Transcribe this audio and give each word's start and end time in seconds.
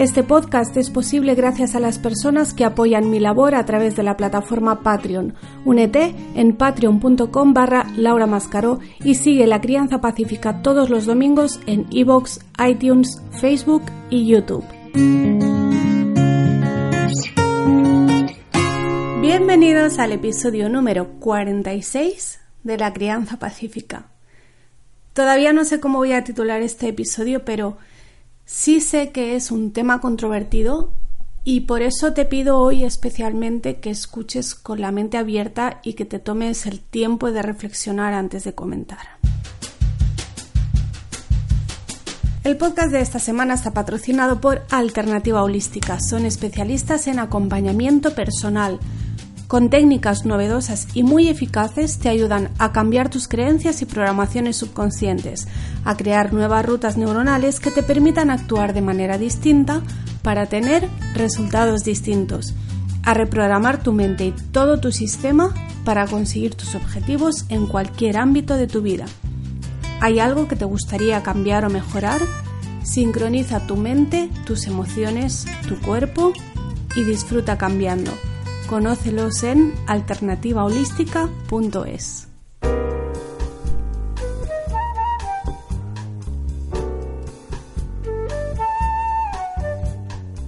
Este 0.00 0.22
podcast 0.22 0.74
es 0.78 0.88
posible 0.88 1.34
gracias 1.34 1.74
a 1.74 1.78
las 1.78 1.98
personas 1.98 2.54
que 2.54 2.64
apoyan 2.64 3.10
mi 3.10 3.20
labor 3.20 3.54
a 3.54 3.66
través 3.66 3.96
de 3.96 4.02
la 4.02 4.16
plataforma 4.16 4.82
Patreon. 4.82 5.34
Únete 5.66 6.14
en 6.34 6.56
patreon.com 6.56 7.52
barra 7.52 7.86
Laura 7.98 8.26
Mascaró 8.26 8.80
y 9.04 9.16
sigue 9.16 9.46
La 9.46 9.60
Crianza 9.60 10.00
Pacífica 10.00 10.62
todos 10.62 10.88
los 10.88 11.04
domingos 11.04 11.60
en 11.66 11.86
iVoox, 11.90 12.38
iTunes, 12.66 13.20
Facebook 13.42 13.82
y 14.08 14.26
YouTube. 14.26 14.64
Bienvenidos 19.20 19.98
al 19.98 20.12
episodio 20.12 20.70
número 20.70 21.08
46 21.20 22.40
de 22.64 22.78
La 22.78 22.94
Crianza 22.94 23.38
Pacífica. 23.38 24.06
Todavía 25.12 25.52
no 25.52 25.66
sé 25.66 25.78
cómo 25.78 25.98
voy 25.98 26.12
a 26.12 26.24
titular 26.24 26.62
este 26.62 26.88
episodio, 26.88 27.44
pero 27.44 27.76
Sí 28.52 28.80
sé 28.80 29.10
que 29.10 29.36
es 29.36 29.52
un 29.52 29.72
tema 29.72 30.00
controvertido 30.00 30.92
y 31.44 31.60
por 31.60 31.82
eso 31.82 32.14
te 32.14 32.24
pido 32.24 32.58
hoy 32.58 32.82
especialmente 32.82 33.78
que 33.78 33.90
escuches 33.90 34.56
con 34.56 34.80
la 34.80 34.90
mente 34.90 35.18
abierta 35.18 35.78
y 35.84 35.92
que 35.92 36.04
te 36.04 36.18
tomes 36.18 36.66
el 36.66 36.80
tiempo 36.80 37.30
de 37.30 37.42
reflexionar 37.42 38.12
antes 38.12 38.42
de 38.42 38.52
comentar. 38.52 38.98
El 42.42 42.56
podcast 42.56 42.90
de 42.90 43.00
esta 43.00 43.20
semana 43.20 43.54
está 43.54 43.72
patrocinado 43.72 44.40
por 44.40 44.62
Alternativa 44.70 45.44
Holística. 45.44 46.00
Son 46.00 46.26
especialistas 46.26 47.06
en 47.06 47.20
acompañamiento 47.20 48.16
personal 48.16 48.80
con 49.50 49.68
técnicas 49.68 50.26
novedosas 50.26 50.86
y 50.94 51.02
muy 51.02 51.26
eficaces 51.26 51.98
te 51.98 52.08
ayudan 52.08 52.50
a 52.58 52.70
cambiar 52.70 53.08
tus 53.08 53.26
creencias 53.26 53.82
y 53.82 53.84
programaciones 53.84 54.56
subconscientes, 54.56 55.48
a 55.84 55.96
crear 55.96 56.32
nuevas 56.32 56.64
rutas 56.64 56.96
neuronales 56.96 57.58
que 57.58 57.72
te 57.72 57.82
permitan 57.82 58.30
actuar 58.30 58.74
de 58.74 58.80
manera 58.80 59.18
distinta 59.18 59.82
para 60.22 60.46
tener 60.46 60.88
resultados 61.14 61.82
distintos, 61.82 62.54
a 63.02 63.12
reprogramar 63.12 63.82
tu 63.82 63.92
mente 63.92 64.26
y 64.26 64.34
todo 64.52 64.78
tu 64.78 64.92
sistema 64.92 65.52
para 65.84 66.06
conseguir 66.06 66.54
tus 66.54 66.76
objetivos 66.76 67.44
en 67.48 67.66
cualquier 67.66 68.18
ámbito 68.18 68.54
de 68.54 68.68
tu 68.68 68.82
vida. 68.82 69.06
¿Hay 70.00 70.20
algo 70.20 70.46
que 70.46 70.54
te 70.54 70.64
gustaría 70.64 71.24
cambiar 71.24 71.64
o 71.64 71.70
mejorar? 71.70 72.20
Sincroniza 72.84 73.66
tu 73.66 73.74
mente, 73.74 74.30
tus 74.46 74.68
emociones, 74.68 75.44
tu 75.66 75.76
cuerpo 75.80 76.32
y 76.94 77.02
disfruta 77.02 77.58
cambiando. 77.58 78.12
Conócelos 78.70 79.42
en 79.42 79.74
alternativaholística.es. 79.88 82.28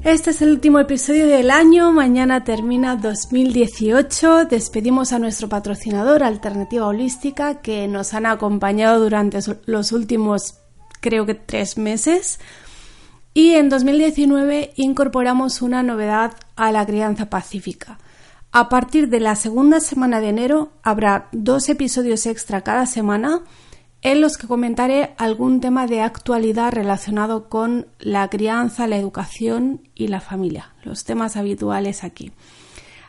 Este 0.05 0.31
es 0.31 0.41
el 0.41 0.51
último 0.51 0.79
episodio 0.79 1.27
del 1.27 1.51
año, 1.51 1.91
mañana 1.91 2.45
termina 2.45 2.95
2018, 2.95 4.45
despedimos 4.45 5.13
a 5.13 5.19
nuestro 5.19 5.49
patrocinador 5.49 6.23
Alternativa 6.23 6.87
Holística 6.87 7.61
que 7.61 7.89
nos 7.89 8.15
han 8.15 8.27
acompañado 8.27 9.03
durante 9.03 9.41
los 9.67 9.91
últimos 9.91 10.61
creo 11.01 11.27
que 11.27 11.35
tres 11.35 11.77
meses 11.77 12.39
y 13.35 13.55
en 13.55 13.69
2019 13.69 14.75
incorporamos 14.77 15.61
una 15.61 15.83
novedad 15.83 16.35
a 16.55 16.71
la 16.71 16.87
crianza 16.87 17.29
pacífica. 17.29 17.99
A 18.55 18.69
partir 18.69 19.09
de 19.09 19.19
la 19.19 19.35
segunda 19.35 19.81
semana 19.81 20.21
de 20.21 20.29
enero 20.29 20.73
habrá 20.83 21.31
dos 21.33 21.71
episodios 21.71 22.27
extra 22.27 22.61
cada 22.61 22.85
semana 22.85 23.41
en 24.03 24.21
los 24.21 24.37
que 24.37 24.47
comentaré 24.47 25.15
algún 25.17 25.63
tema 25.63 25.87
de 25.87 26.03
actualidad 26.03 26.71
relacionado 26.71 27.49
con 27.49 27.87
la 27.99 28.29
crianza, 28.29 28.87
la 28.87 28.99
educación 28.99 29.89
y 29.95 30.09
la 30.09 30.21
familia, 30.21 30.75
los 30.85 31.05
temas 31.05 31.39
habituales 31.39 32.05
aquí. 32.05 32.33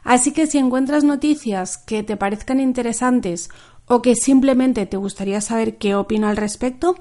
Así 0.05 0.31
que 0.31 0.47
si 0.47 0.59
encuentras 0.59 1.03
noticias 1.03 1.77
que 1.77 2.03
te 2.03 2.15
parezcan 2.15 2.61
interesantes 2.61 3.49
o 3.85 4.01
que 4.01 4.15
simplemente 4.15 4.85
te 4.85 4.95
gustaría 4.95 5.41
saber 5.41 5.77
qué 5.77 5.93
opino 5.95 6.29
al 6.29 6.37
respecto, 6.37 6.95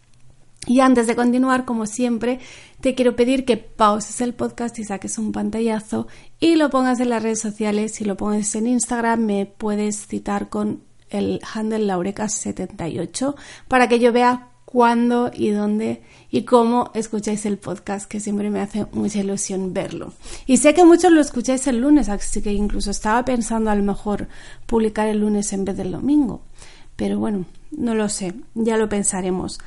Y 0.67 0.81
antes 0.81 1.07
de 1.07 1.17
continuar, 1.17 1.65
como 1.65 1.87
siempre, 1.87 2.41
te 2.83 2.95
quiero 2.95 3.17
pedir 3.17 3.47
que 3.47 3.57
pauses 3.57 4.21
el 4.21 4.35
podcast 4.35 4.79
y 4.79 4.85
saques 4.85 5.17
un 5.17 5.33
pantallazo 5.33 6.09
y 6.39 6.57
lo 6.57 6.69
pongas 6.69 7.01
en 7.01 7.09
las 7.09 7.23
redes 7.23 7.41
sociales. 7.41 7.93
Si 7.93 8.05
lo 8.05 8.19
pones 8.19 8.55
en 8.55 8.67
Instagram, 8.67 9.25
me 9.25 9.47
puedes 9.47 10.07
citar 10.07 10.51
con 10.51 10.83
el 11.09 11.41
handle 11.55 11.87
laurecas78 11.87 13.35
para 13.67 13.89
que 13.89 13.99
yo 13.99 14.13
vea 14.13 14.50
cuándo 14.73 15.31
y 15.35 15.51
dónde 15.51 16.03
y 16.31 16.43
cómo 16.43 16.91
escucháis 16.95 17.45
el 17.47 17.59
podcast, 17.59 18.09
que 18.09 18.21
siempre 18.21 18.51
me 18.51 18.61
hace 18.61 18.87
mucha 18.93 19.19
ilusión 19.19 19.75
verlo. 19.75 20.13
Y 20.47 20.59
sé 20.59 20.75
que 20.75 20.85
muchos 20.85 21.11
lo 21.11 21.21
escucháis 21.21 21.67
el 21.67 21.81
lunes, 21.81 22.09
así 22.09 22.41
que 22.41 22.53
incluso 22.53 22.91
estaba 22.91 23.25
pensando 23.25 23.71
a 23.71 23.75
lo 23.75 23.83
mejor 23.83 24.29
publicar 24.67 25.09
el 25.09 25.21
lunes 25.21 25.53
en 25.53 25.65
vez 25.65 25.77
del 25.77 25.93
domingo. 25.93 26.43
Pero 26.97 27.19
bueno, 27.19 27.47
no 27.73 27.95
lo 27.95 28.09
sé, 28.09 28.35
ya 28.55 28.77
lo 28.77 28.89
pensaremos. 28.89 29.59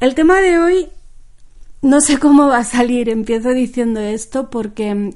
El 0.00 0.14
tema 0.14 0.40
de 0.40 0.58
hoy 0.58 0.88
no 1.80 2.00
sé 2.00 2.18
cómo 2.18 2.48
va 2.48 2.58
a 2.58 2.64
salir, 2.64 3.08
empiezo 3.08 3.50
diciendo 3.50 4.00
esto 4.00 4.50
porque 4.50 5.14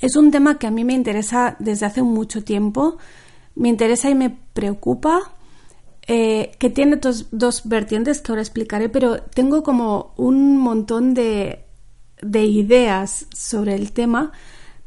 es 0.00 0.16
un 0.16 0.30
tema 0.30 0.58
que 0.58 0.66
a 0.66 0.70
mí 0.70 0.84
me 0.84 0.92
interesa 0.92 1.56
desde 1.58 1.86
hace 1.86 2.02
mucho 2.02 2.44
tiempo, 2.44 2.98
me 3.54 3.68
interesa 3.70 4.10
y 4.10 4.14
me 4.14 4.36
preocupa 4.52 5.32
eh, 6.10 6.52
que 6.58 6.70
tiene 6.70 6.96
dos, 6.96 7.68
vertientes 7.68 8.22
que 8.22 8.32
ahora 8.32 8.40
explicaré, 8.40 8.88
pero 8.88 9.20
tengo 9.20 9.62
como 9.62 10.14
un 10.16 10.56
montón 10.56 11.12
de, 11.12 11.66
de 12.22 12.44
ideas 12.44 13.26
sobre 13.36 13.74
el 13.74 13.92
tema, 13.92 14.32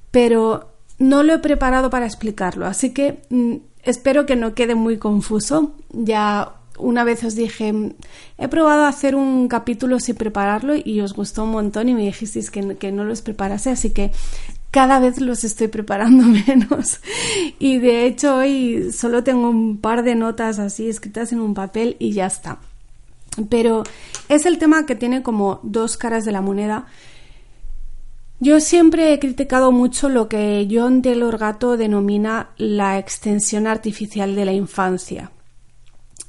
pero 0.09 0.71
no 0.97 1.21
lo 1.21 1.33
he 1.33 1.39
preparado 1.39 1.91
para 1.91 2.07
explicarlo, 2.07 2.65
así 2.65 2.91
que 2.91 3.21
mm, 3.29 3.57
espero 3.83 4.25
que 4.25 4.35
no 4.35 4.55
quede 4.55 4.73
muy 4.73 4.97
confuso. 4.97 5.73
Ya 5.91 6.55
una 6.79 7.03
vez 7.03 7.23
os 7.23 7.35
dije, 7.35 7.71
he 8.39 8.47
probado 8.47 8.85
a 8.85 8.87
hacer 8.87 9.15
un 9.15 9.47
capítulo 9.47 9.99
sin 9.99 10.15
prepararlo 10.15 10.73
y 10.75 11.01
os 11.01 11.13
gustó 11.13 11.43
un 11.43 11.51
montón 11.51 11.87
y 11.87 11.93
me 11.93 12.01
dijisteis 12.01 12.49
que, 12.49 12.77
que 12.77 12.91
no 12.91 13.03
los 13.03 13.21
preparase, 13.21 13.69
así 13.69 13.91
que 13.91 14.11
cada 14.71 14.99
vez 14.99 15.19
los 15.19 15.43
estoy 15.43 15.67
preparando 15.67 16.23
menos. 16.47 17.01
Y 17.59 17.77
de 17.77 18.05
hecho 18.05 18.37
hoy 18.37 18.91
solo 18.91 19.23
tengo 19.23 19.49
un 19.49 19.77
par 19.77 20.03
de 20.03 20.15
notas 20.15 20.57
así 20.57 20.89
escritas 20.89 21.31
en 21.33 21.41
un 21.41 21.53
papel 21.53 21.97
y 21.99 22.13
ya 22.13 22.25
está. 22.25 22.59
Pero 23.49 23.83
es 24.29 24.45
el 24.45 24.57
tema 24.57 24.85
que 24.85 24.95
tiene 24.95 25.21
como 25.21 25.59
dos 25.63 25.97
caras 25.97 26.25
de 26.25 26.31
la 26.31 26.41
moneda. 26.41 26.87
Yo 28.39 28.59
siempre 28.59 29.13
he 29.13 29.19
criticado 29.19 29.71
mucho 29.71 30.09
lo 30.09 30.27
que 30.27 30.67
John 30.69 31.01
Taylor 31.01 31.37
Gato 31.37 31.77
denomina 31.77 32.49
la 32.57 32.97
extensión 32.97 33.67
artificial 33.67 34.35
de 34.35 34.45
la 34.45 34.51
infancia. 34.51 35.31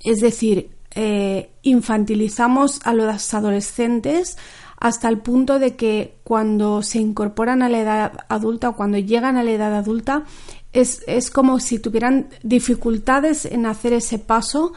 Es 0.04 0.20
decir, 0.20 0.70
eh, 0.94 1.50
infantilizamos 1.62 2.80
a 2.84 2.92
los 2.92 3.32
adolescentes 3.32 4.36
hasta 4.82 5.08
el 5.08 5.18
punto 5.18 5.60
de 5.60 5.76
que 5.76 6.16
cuando 6.24 6.82
se 6.82 6.98
incorporan 6.98 7.62
a 7.62 7.68
la 7.68 7.78
edad 7.78 8.24
adulta 8.28 8.70
o 8.70 8.74
cuando 8.74 8.98
llegan 8.98 9.36
a 9.36 9.44
la 9.44 9.52
edad 9.52 9.76
adulta 9.76 10.24
es, 10.72 11.30
como 11.30 11.60
si 11.60 11.78
tuvieran 11.78 12.30
dificultades 12.42 13.44
en 13.44 13.64
hacer 13.66 13.92
ese 13.92 14.18
paso 14.18 14.72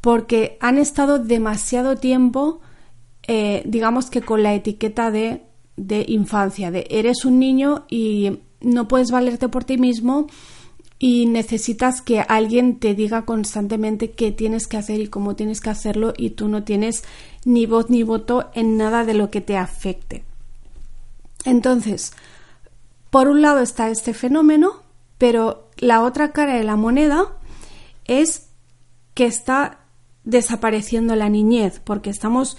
porque 0.00 0.56
han 0.60 0.78
estado 0.78 1.18
demasiado 1.18 1.96
tiempo, 1.96 2.60
eh, 3.26 3.64
digamos 3.66 4.08
que 4.08 4.22
con 4.22 4.44
la 4.44 4.54
etiqueta 4.54 5.10
de, 5.10 5.42
de 5.76 6.04
infancia, 6.06 6.70
de 6.70 6.86
eres 6.88 7.24
un 7.24 7.40
niño 7.40 7.86
y 7.88 8.38
no 8.60 8.86
puedes 8.86 9.10
valerte 9.10 9.48
por 9.48 9.64
ti 9.64 9.78
mismo 9.78 10.28
y 11.02 11.24
necesitas 11.24 12.02
que 12.02 12.20
alguien 12.20 12.78
te 12.78 12.94
diga 12.94 13.24
constantemente 13.24 14.10
qué 14.10 14.32
tienes 14.32 14.66
que 14.66 14.76
hacer 14.76 15.00
y 15.00 15.08
cómo 15.08 15.34
tienes 15.34 15.62
que 15.62 15.70
hacerlo 15.70 16.12
y 16.14 16.30
tú 16.30 16.46
no 16.46 16.62
tienes 16.62 17.04
ni 17.46 17.64
voz 17.64 17.88
ni 17.88 18.02
voto 18.02 18.50
en 18.54 18.76
nada 18.76 19.04
de 19.04 19.14
lo 19.14 19.30
que 19.30 19.40
te 19.40 19.56
afecte. 19.56 20.24
Entonces, 21.46 22.12
por 23.08 23.28
un 23.28 23.40
lado 23.40 23.60
está 23.60 23.88
este 23.88 24.12
fenómeno, 24.12 24.82
pero 25.16 25.70
la 25.78 26.02
otra 26.02 26.32
cara 26.32 26.56
de 26.56 26.64
la 26.64 26.76
moneda 26.76 27.32
es 28.04 28.48
que 29.14 29.24
está 29.24 29.78
desapareciendo 30.24 31.16
la 31.16 31.30
niñez, 31.30 31.80
porque 31.82 32.10
estamos 32.10 32.58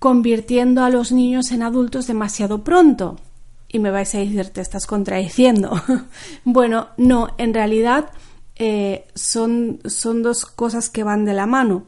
convirtiendo 0.00 0.82
a 0.82 0.90
los 0.90 1.12
niños 1.12 1.52
en 1.52 1.62
adultos 1.62 2.08
demasiado 2.08 2.64
pronto. 2.64 3.16
Y 3.68 3.78
me 3.78 3.90
vais 3.90 4.14
a 4.14 4.18
decir, 4.18 4.50
te 4.50 4.60
estás 4.60 4.86
contradiciendo. 4.86 5.80
bueno, 6.44 6.88
no, 6.96 7.34
en 7.38 7.52
realidad 7.52 8.10
eh, 8.56 9.06
son, 9.14 9.80
son, 9.84 10.22
dos 10.22 10.46
cosas 10.46 10.88
que 10.88 11.04
van 11.04 11.24
de 11.24 11.34
la 11.34 11.46
mano. 11.46 11.84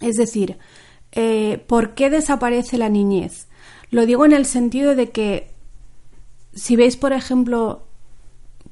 Es 0.00 0.16
decir, 0.16 0.58
eh, 1.12 1.64
¿por 1.66 1.94
qué 1.94 2.10
desaparece 2.10 2.78
la 2.78 2.88
niñez? 2.88 3.48
Lo 3.90 4.06
digo 4.06 4.24
en 4.24 4.32
el 4.32 4.44
sentido 4.44 4.94
de 4.94 5.10
que 5.10 5.50
si 6.54 6.76
veis, 6.76 6.96
por 6.96 7.12
ejemplo, 7.12 7.86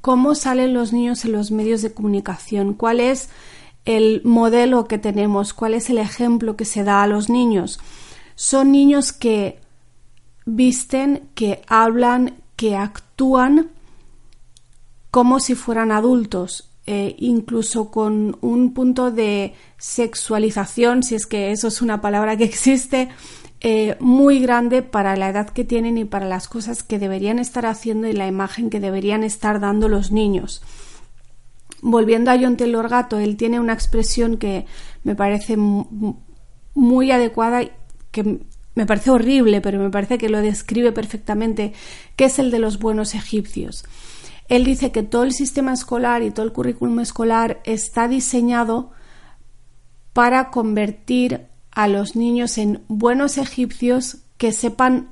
cómo 0.01 0.35
salen 0.35 0.73
los 0.73 0.93
niños 0.93 1.25
en 1.25 1.31
los 1.31 1.51
medios 1.51 1.81
de 1.81 1.93
comunicación, 1.93 2.73
cuál 2.73 2.99
es 2.99 3.29
el 3.85 4.21
modelo 4.25 4.87
que 4.87 4.97
tenemos, 4.97 5.53
cuál 5.53 5.73
es 5.73 5.89
el 5.89 5.97
ejemplo 5.97 6.57
que 6.57 6.65
se 6.65 6.83
da 6.83 7.03
a 7.03 7.07
los 7.07 7.29
niños. 7.29 7.79
Son 8.35 8.71
niños 8.71 9.13
que 9.13 9.59
visten, 10.47 11.29
que 11.35 11.61
hablan, 11.67 12.37
que 12.55 12.75
actúan 12.75 13.69
como 15.11 15.39
si 15.39 15.55
fueran 15.55 15.91
adultos, 15.91 16.71
eh, 16.85 17.15
incluso 17.19 17.91
con 17.91 18.37
un 18.41 18.73
punto 18.73 19.11
de 19.11 19.53
sexualización, 19.77 21.03
si 21.03 21.15
es 21.15 21.27
que 21.27 21.51
eso 21.51 21.67
es 21.67 21.81
una 21.81 22.01
palabra 22.01 22.37
que 22.37 22.43
existe, 22.45 23.09
eh, 23.59 23.97
muy 23.99 24.39
grande 24.39 24.83
para 24.83 25.15
la 25.17 25.29
edad 25.29 25.49
que 25.49 25.65
tienen 25.65 25.97
y 25.97 26.05
para 26.05 26.27
las 26.27 26.47
cosas 26.47 26.81
que 26.81 26.97
deberían 26.97 27.39
estar 27.39 27.65
haciendo 27.65 28.07
y 28.07 28.13
la 28.13 28.27
imagen 28.27 28.69
que 28.69 28.79
deberían 28.79 29.23
estar 29.23 29.59
dando 29.59 29.89
los 29.89 30.11
niños. 30.11 30.61
Volviendo 31.81 32.31
a 32.31 32.39
John 32.39 32.55
Taylor 32.55 32.87
Gato, 32.87 33.19
él 33.19 33.35
tiene 33.35 33.59
una 33.59 33.73
expresión 33.73 34.37
que 34.37 34.65
me 35.03 35.15
parece 35.15 35.57
muy 35.57 37.11
adecuada, 37.11 37.63
que 38.11 38.39
me 38.77 38.85
parece 38.85 39.09
horrible, 39.09 39.59
pero 39.59 39.79
me 39.79 39.89
parece 39.89 40.19
que 40.19 40.29
lo 40.29 40.39
describe 40.39 40.91
perfectamente, 40.91 41.73
que 42.15 42.25
es 42.25 42.37
el 42.37 42.51
de 42.51 42.59
los 42.59 42.77
buenos 42.77 43.15
egipcios. 43.15 43.85
Él 44.49 44.65
dice 44.65 44.91
que 44.91 45.01
todo 45.01 45.23
el 45.23 45.33
sistema 45.33 45.73
escolar 45.73 46.21
y 46.21 46.29
todo 46.29 46.45
el 46.45 46.51
currículum 46.53 46.99
escolar 46.99 47.59
está 47.65 48.07
diseñado 48.07 48.91
para 50.13 50.51
convertir 50.51 51.47
a 51.71 51.87
los 51.87 52.15
niños 52.15 52.59
en 52.59 52.83
buenos 52.87 53.39
egipcios 53.39 54.19
que 54.37 54.51
sepan 54.51 55.09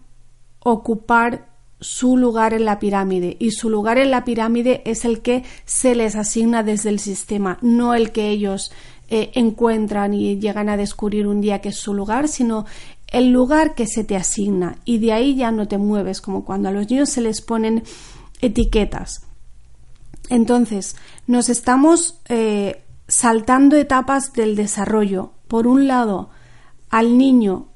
ocupar 0.60 1.50
su 1.80 2.18
lugar 2.18 2.54
en 2.54 2.66
la 2.66 2.78
pirámide 2.78 3.36
y 3.40 3.50
su 3.50 3.72
lugar 3.72 3.98
en 3.98 4.12
la 4.12 4.26
pirámide 4.26 4.84
es 4.86 5.06
el 5.06 5.24
que 5.24 5.44
se 5.66 5.96
les 5.96 6.16
asigna 6.16 6.62
desde 6.62 6.90
el 6.90 7.00
sistema, 7.00 7.58
no 7.64 7.96
el 7.96 8.12
que 8.12 8.30
ellos 8.30 8.72
eh, 9.08 9.32
encuentran 9.36 10.14
y 10.14 10.40
llegan 10.40 10.70
a 10.70 10.78
descubrir 10.78 11.28
un 11.28 11.42
día 11.42 11.62
que 11.62 11.70
es 11.70 11.78
su 11.78 11.94
lugar, 11.94 12.28
sino 12.28 12.66
el 13.08 13.32
lugar 13.32 13.76
que 13.76 13.88
se 13.88 14.04
te 14.04 14.16
asigna 14.16 14.78
y 14.84 14.98
de 14.98 15.14
ahí 15.14 15.36
ya 15.36 15.52
no 15.52 15.68
te 15.68 15.78
mueves, 15.78 16.22
como 16.22 16.44
cuando 16.44 16.70
a 16.70 16.72
los 16.72 16.90
niños 16.90 17.10
se 17.10 17.22
les 17.22 17.42
ponen 17.42 17.84
etiquetas. 18.42 19.26
Entonces, 20.30 20.96
nos 21.28 21.50
estamos 21.50 22.20
eh, 22.30 22.84
saltando 23.08 23.76
etapas 23.78 24.34
del 24.34 24.56
desarrollo. 24.56 25.32
Por 25.48 25.68
un 25.68 25.88
lado, 25.88 26.30
al 26.90 27.18
niño 27.18 27.68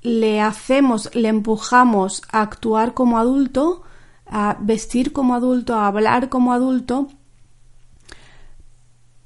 le 0.00 0.40
hacemos, 0.40 1.14
le 1.14 1.28
empujamos 1.28 2.22
a 2.32 2.42
actuar 2.42 2.94
como 2.94 3.18
adulto, 3.18 3.82
a 4.26 4.56
vestir 4.60 5.12
como 5.12 5.34
adulto, 5.34 5.74
a 5.74 5.86
hablar 5.86 6.28
como 6.28 6.52
adulto, 6.52 7.08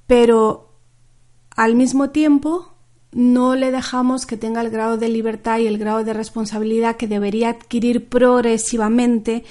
pero 0.06 0.73
al 1.50 1.75
mismo 1.75 2.11
tiempo 2.11 2.73
no 3.12 3.55
le 3.55 3.70
dejamos 3.70 4.26
que 4.26 4.37
tenga 4.37 4.61
el 4.61 4.70
grado 4.70 4.99
de 4.99 5.08
libertad 5.08 5.58
y 5.58 5.67
el 5.67 5.79
grado 5.79 6.05
de 6.05 6.12
responsabilidad 6.12 6.97
que 6.97 7.08
debería 7.08 7.50
adquirir 7.50 8.08
progresivamente 8.08 9.44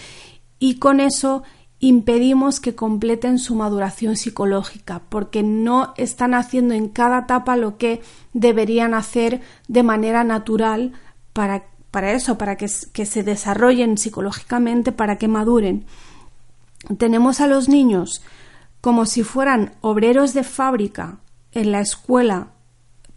y 0.59 0.75
con 0.75 0.99
eso 0.99 1.43
impedimos 1.79 2.59
que 2.59 2.75
completen 2.75 3.37
su 3.37 3.55
maduración 3.55 4.15
psicológica, 4.15 5.01
porque 5.09 5.43
no 5.43 5.93
están 5.97 6.33
haciendo 6.33 6.73
en 6.73 6.87
cada 6.89 7.19
etapa 7.19 7.57
lo 7.57 7.77
que 7.77 8.01
deberían 8.33 8.93
hacer 8.93 9.41
de 9.67 9.83
manera 9.83 10.23
natural 10.23 10.93
para, 11.33 11.65
para 11.91 12.13
eso, 12.13 12.37
para 12.37 12.55
que, 12.55 12.67
que 12.93 13.05
se 13.05 13.23
desarrollen 13.23 13.97
psicológicamente, 13.97 14.91
para 14.91 15.17
que 15.17 15.27
maduren. 15.27 15.85
Tenemos 16.97 17.41
a 17.41 17.47
los 17.47 17.67
niños 17.67 18.21
como 18.85 19.07
si 19.07 19.23
fueran 19.23 19.71
obreros 19.81 20.35
de 20.35 20.43
fábrica 20.43 21.17
en 21.51 21.71
la 21.71 21.79
escuela 21.79 22.49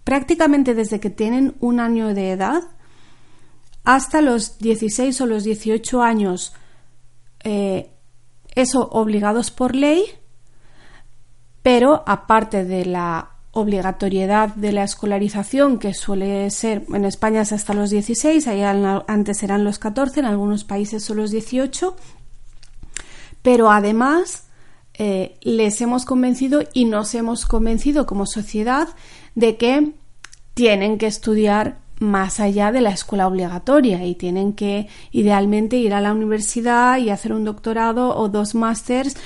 prácticamente 0.03 0.75
desde 0.75 0.99
que 0.99 1.11
tienen 1.11 1.57
un 1.61 1.79
año 1.79 2.15
de 2.15 2.31
edad 2.31 2.63
hasta 3.85 4.23
los 4.23 4.57
16 4.61 5.21
o 5.21 5.27
los 5.27 5.45
18 5.45 6.01
años 6.03 6.55
eh, 7.45 7.91
eso 8.55 8.89
obligados 8.93 9.51
por 9.51 9.77
ley, 9.77 10.05
pero 11.63 12.03
aparte 12.07 12.65
de 12.65 12.87
la 12.87 13.33
obligatoriedad 13.53 14.55
de 14.55 14.73
la 14.73 14.85
escolarización, 14.85 15.79
que 15.79 15.93
suele 15.93 16.49
ser 16.49 16.87
en 16.95 17.05
España 17.05 17.43
es 17.43 17.53
hasta 17.53 17.75
los 17.75 17.91
16, 17.91 18.49
allá 18.49 19.05
antes 19.07 19.43
eran 19.43 19.65
los 19.65 19.79
14, 19.79 20.21
en 20.21 20.27
algunos 20.27 20.65
países 20.65 21.05
son 21.05 21.19
los 21.19 21.31
18, 21.31 21.95
pero 23.43 23.71
además 23.71 24.48
eh, 24.99 25.37
les 25.43 25.81
hemos 25.81 26.05
convencido 26.05 26.63
y 26.73 26.85
nos 26.85 27.15
hemos 27.15 27.47
convencido 27.47 28.05
como 28.05 28.27
sociedad 28.27 28.89
de 29.35 29.57
que 29.57 29.93
tienen 30.55 30.99
que 30.99 31.07
estudiar 31.07 31.79
más 32.01 32.41
allá 32.41 32.73
de 32.73 32.81
la 32.81 32.91
escuela 32.91 33.27
obligatoria 33.27 34.05
y 34.05 34.15
tienen 34.15 34.53
que 34.53 34.89
idealmente 35.13 35.77
ir 35.77 35.95
a 35.95 36.01
la 36.01 36.13
universidad 36.13 36.99
y 36.99 37.11
hacer 37.11 37.33
un 37.33 37.45
doctorado 37.45 38.17
o 38.17 38.29
dos 38.29 38.55
másters 38.55 39.17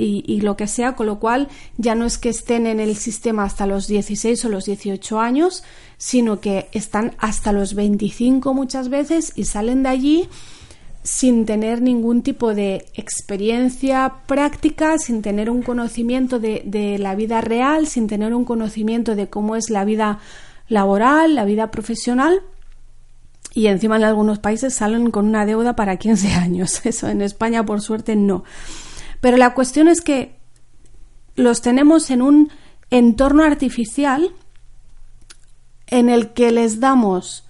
y, 0.00 0.40
lo 0.42 0.56
que 0.56 0.68
sea, 0.68 0.94
con 0.94 1.06
lo 1.06 1.18
cual 1.18 1.48
ya 1.76 1.96
no 1.96 2.06
es 2.06 2.18
que 2.18 2.28
estén 2.28 2.68
en 2.68 2.78
el 2.78 2.94
sistema 2.94 3.42
hasta 3.42 3.66
los 3.66 3.88
16 3.88 4.44
o 4.44 4.48
los 4.48 4.66
18 4.66 5.18
años, 5.18 5.64
sino 5.96 6.40
que 6.40 6.68
están 6.70 7.16
hasta 7.18 7.52
los 7.52 7.74
25 7.74 8.54
muchas 8.54 8.90
veces 8.90 9.32
y 9.34 9.44
salen 9.44 9.82
de 9.82 9.88
allí 9.88 10.28
sin 11.08 11.46
tener 11.46 11.80
ningún 11.80 12.22
tipo 12.22 12.54
de 12.54 12.84
experiencia 12.92 14.16
práctica, 14.26 14.98
sin 14.98 15.22
tener 15.22 15.48
un 15.48 15.62
conocimiento 15.62 16.38
de, 16.38 16.96
la 17.00 17.14
vida 17.14 17.40
real, 17.40 17.86
sin 17.86 18.08
tener 18.08 18.34
un 18.34 18.44
conocimiento 18.44 19.16
de 19.16 19.30
cómo 19.30 19.56
es 19.56 19.70
la 19.70 19.86
vida 19.86 20.18
laboral, 20.68 21.34
la 21.34 21.46
vida 21.46 21.70
profesional 21.70 22.42
y 23.54 23.68
encima 23.68 23.96
en 23.96 24.04
algunos 24.04 24.38
países 24.38 24.74
salen 24.74 25.10
con 25.10 25.26
una 25.26 25.46
deuda 25.46 25.74
para 25.74 25.96
15 25.96 26.34
años. 26.34 26.80
Eso 26.84 27.08
en 27.08 27.22
España 27.22 27.64
por 27.64 27.80
suerte 27.80 28.14
no. 28.14 28.44
Pero 29.22 29.38
la 29.38 29.54
cuestión 29.54 29.88
es 29.88 30.02
que 30.02 30.36
los 31.36 31.62
tenemos 31.62 32.10
en 32.10 32.20
un 32.20 32.50
entorno 32.90 33.44
artificial 33.44 34.34
en 35.86 36.10
el 36.10 36.34
que 36.34 36.52
les 36.52 36.80
damos 36.80 37.48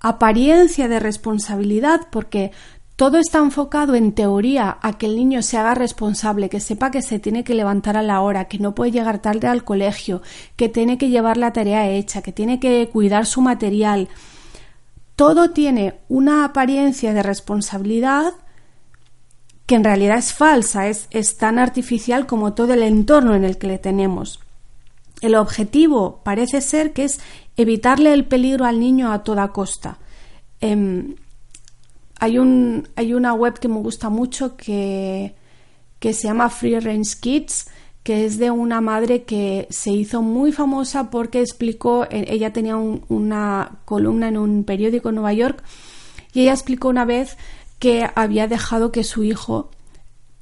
apariencia 0.00 0.86
de 0.86 1.00
responsabilidad 1.00 2.08
porque 2.12 2.52
todo 3.00 3.16
está 3.16 3.38
enfocado 3.38 3.94
en 3.94 4.12
teoría 4.12 4.76
a 4.82 4.98
que 4.98 5.06
el 5.06 5.16
niño 5.16 5.40
se 5.40 5.56
haga 5.56 5.74
responsable, 5.74 6.50
que 6.50 6.60
sepa 6.60 6.90
que 6.90 7.00
se 7.00 7.18
tiene 7.18 7.44
que 7.44 7.54
levantar 7.54 7.96
a 7.96 8.02
la 8.02 8.20
hora, 8.20 8.44
que 8.44 8.58
no 8.58 8.74
puede 8.74 8.90
llegar 8.90 9.22
tarde 9.22 9.48
al 9.48 9.64
colegio, 9.64 10.20
que 10.56 10.68
tiene 10.68 10.98
que 10.98 11.08
llevar 11.08 11.38
la 11.38 11.54
tarea 11.54 11.88
hecha, 11.88 12.20
que 12.20 12.30
tiene 12.30 12.60
que 12.60 12.90
cuidar 12.92 13.24
su 13.24 13.40
material. 13.40 14.10
Todo 15.16 15.52
tiene 15.52 15.94
una 16.10 16.44
apariencia 16.44 17.14
de 17.14 17.22
responsabilidad 17.22 18.34
que 19.64 19.76
en 19.76 19.84
realidad 19.84 20.18
es 20.18 20.34
falsa, 20.34 20.86
es, 20.88 21.36
tan 21.38 21.58
artificial 21.58 22.26
como 22.26 22.52
todo 22.52 22.74
el 22.74 22.82
entorno 22.82 23.34
en 23.34 23.44
el 23.44 23.56
que 23.56 23.68
le 23.68 23.78
tenemos. 23.78 24.40
El 25.22 25.36
objetivo 25.36 26.20
parece 26.22 26.60
ser 26.60 26.92
que 26.92 27.04
es 27.04 27.18
evitarle 27.56 28.12
el 28.12 28.26
peligro 28.26 28.66
al 28.66 28.78
niño 28.78 29.10
a 29.10 29.24
toda 29.24 29.52
costa. 29.52 29.96
Em, 30.60 31.14
hay, 32.20 32.38
un, 32.38 32.88
hay 32.96 33.14
una 33.14 33.32
web 33.32 33.58
que 33.58 33.68
me 33.68 33.78
gusta 33.78 34.10
mucho 34.10 34.56
que, 34.56 35.34
que 35.98 36.12
se 36.12 36.28
llama 36.28 36.50
Free 36.50 36.78
Range 36.78 37.16
Kids, 37.18 37.66
que 38.02 38.26
es 38.26 38.38
de 38.38 38.50
una 38.50 38.82
madre 38.82 39.24
que 39.24 39.66
se 39.70 39.90
hizo 39.90 40.20
muy 40.20 40.52
famosa 40.52 41.10
porque 41.10 41.40
explicó, 41.40 42.04
eh, 42.04 42.26
ella 42.28 42.52
tenía 42.52 42.76
una 42.76 43.78
columna 43.86 44.28
en 44.28 44.36
un 44.36 44.64
periódico 44.64 45.08
en 45.08 45.16
Nueva 45.16 45.32
York 45.32 45.62
y 46.34 46.42
ella 46.42 46.52
explicó 46.52 46.88
una 46.88 47.06
vez 47.06 47.38
que 47.78 48.08
había 48.14 48.46
dejado 48.46 48.92
que 48.92 49.02
su 49.02 49.24
hijo 49.24 49.70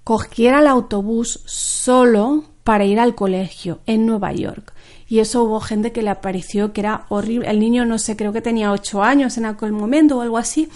cogiera 0.02 0.58
el 0.58 0.66
autobús 0.66 1.42
solo 1.46 2.44
para 2.64 2.84
ir 2.84 2.98
al 2.98 3.14
colegio 3.14 3.78
en 3.86 4.04
Nueva 4.04 4.32
York. 4.32 4.74
Y 5.08 5.20
eso 5.20 5.44
hubo 5.44 5.60
gente 5.60 5.92
que 5.92 6.02
le 6.02 6.14
pareció 6.16 6.72
que 6.72 6.80
era 6.80 7.06
horrible. 7.08 7.48
El 7.48 7.60
niño, 7.60 7.86
no 7.86 7.98
sé, 7.98 8.16
creo 8.16 8.32
que 8.32 8.42
tenía 8.42 8.72
ocho 8.72 9.02
años 9.02 9.38
en 9.38 9.46
aquel 9.46 9.72
momento 9.72 10.18
o 10.18 10.20
algo 10.20 10.36
así 10.38 10.68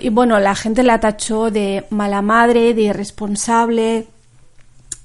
y 0.00 0.08
bueno, 0.10 0.38
la 0.40 0.54
gente 0.54 0.82
la 0.82 1.00
tachó 1.00 1.50
de 1.50 1.84
mala 1.90 2.22
madre, 2.22 2.74
de 2.74 2.82
irresponsable. 2.82 4.06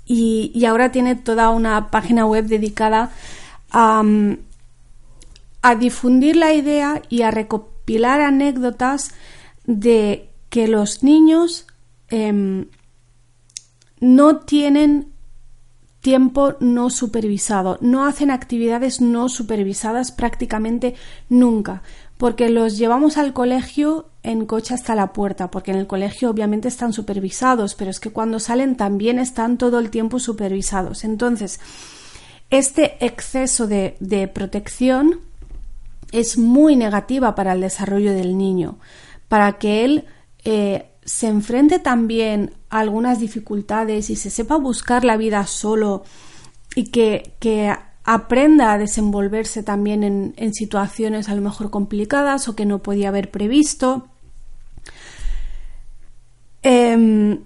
Y, 0.06 0.66
ahora 0.66 0.92
tiene 0.92 1.16
toda 1.16 1.52
una 1.52 1.92
página 1.92 2.26
web 2.26 2.46
dedicada 2.46 3.12
a, 3.72 4.04
difundir 5.80 6.36
la 6.36 6.54
idea 6.54 7.02
y 7.10 7.22
a 7.22 7.32
recopilar 7.32 8.22
anécdotas 8.22 9.12
de 9.66 10.30
que 10.50 10.68
los 10.68 11.04
niños 11.04 11.68
em, 12.10 12.66
no 14.00 14.38
tienen 14.38 15.14
tiempo 16.02 16.56
no 16.60 16.90
supervisado, 16.90 17.78
no 17.82 18.06
hacen 18.06 18.32
actividades 18.32 19.02
no 19.02 19.30
supervisadas 19.30 20.12
prácticamente 20.12 20.96
nunca, 21.28 21.84
porque 22.18 22.50
los 22.50 22.78
llevamos 22.78 23.18
al 23.18 23.34
colegio 23.34 24.09
en 24.24 24.46
coche 24.46 24.74
hasta 24.74 24.96
la 24.96 25.14
puerta, 25.14 25.50
porque 25.50 25.72
en 25.72 25.78
el 25.78 25.88
colegio 25.88 26.30
obviamente 26.30 26.68
están 26.68 26.94
supervisados, 26.94 27.76
pero 27.76 27.90
es 27.90 28.00
que 28.00 28.12
cuando 28.12 28.40
salen 28.40 28.76
también 28.76 29.20
están 29.20 29.58
todo 29.58 29.80
el 29.80 29.90
tiempo 29.90 30.20
supervisados. 30.20 31.04
Entonces, 31.04 31.60
este 32.50 33.04
exceso 33.06 33.68
de, 33.68 34.32
protección 34.34 35.22
es 36.12 36.38
muy 36.38 36.76
negativa 36.76 37.36
para 37.36 37.54
el 37.54 37.62
desarrollo 37.62 38.14
del 38.14 38.38
niño, 38.38 38.80
para 39.28 39.58
que 39.60 39.86
él 39.86 40.06
eh, 40.44 40.90
se 41.06 41.28
enfrente 41.28 41.80
también 41.80 42.54
a 42.70 42.80
algunas 42.80 43.20
dificultades 43.20 44.10
y 44.10 44.16
se 44.16 44.30
sepa 44.30 44.58
buscar 44.58 45.06
la 45.06 45.18
vida 45.18 45.46
solo 45.46 46.04
y 46.76 46.86
que, 46.86 47.36
aprenda 48.12 48.74
a 48.74 48.80
desenvolverse 48.80 49.62
también 49.62 50.34
en, 50.36 50.54
situaciones 50.56 51.30
a 51.30 51.36
lo 51.36 51.44
mejor 51.44 51.70
complicadas 51.70 52.50
o 52.50 52.56
que 52.56 52.66
no 52.66 52.80
podía 52.80 53.10
haber 53.10 53.30
previsto. 53.30 54.08
Em, 56.64 57.44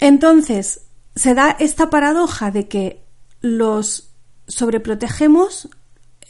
entonces, 0.00 0.86
se 1.14 1.34
da 1.34 1.50
esta 1.60 1.90
paradoja 1.90 2.50
de 2.50 2.68
que 2.68 3.02
los 3.42 4.08
sobreprotegemos, 4.48 5.68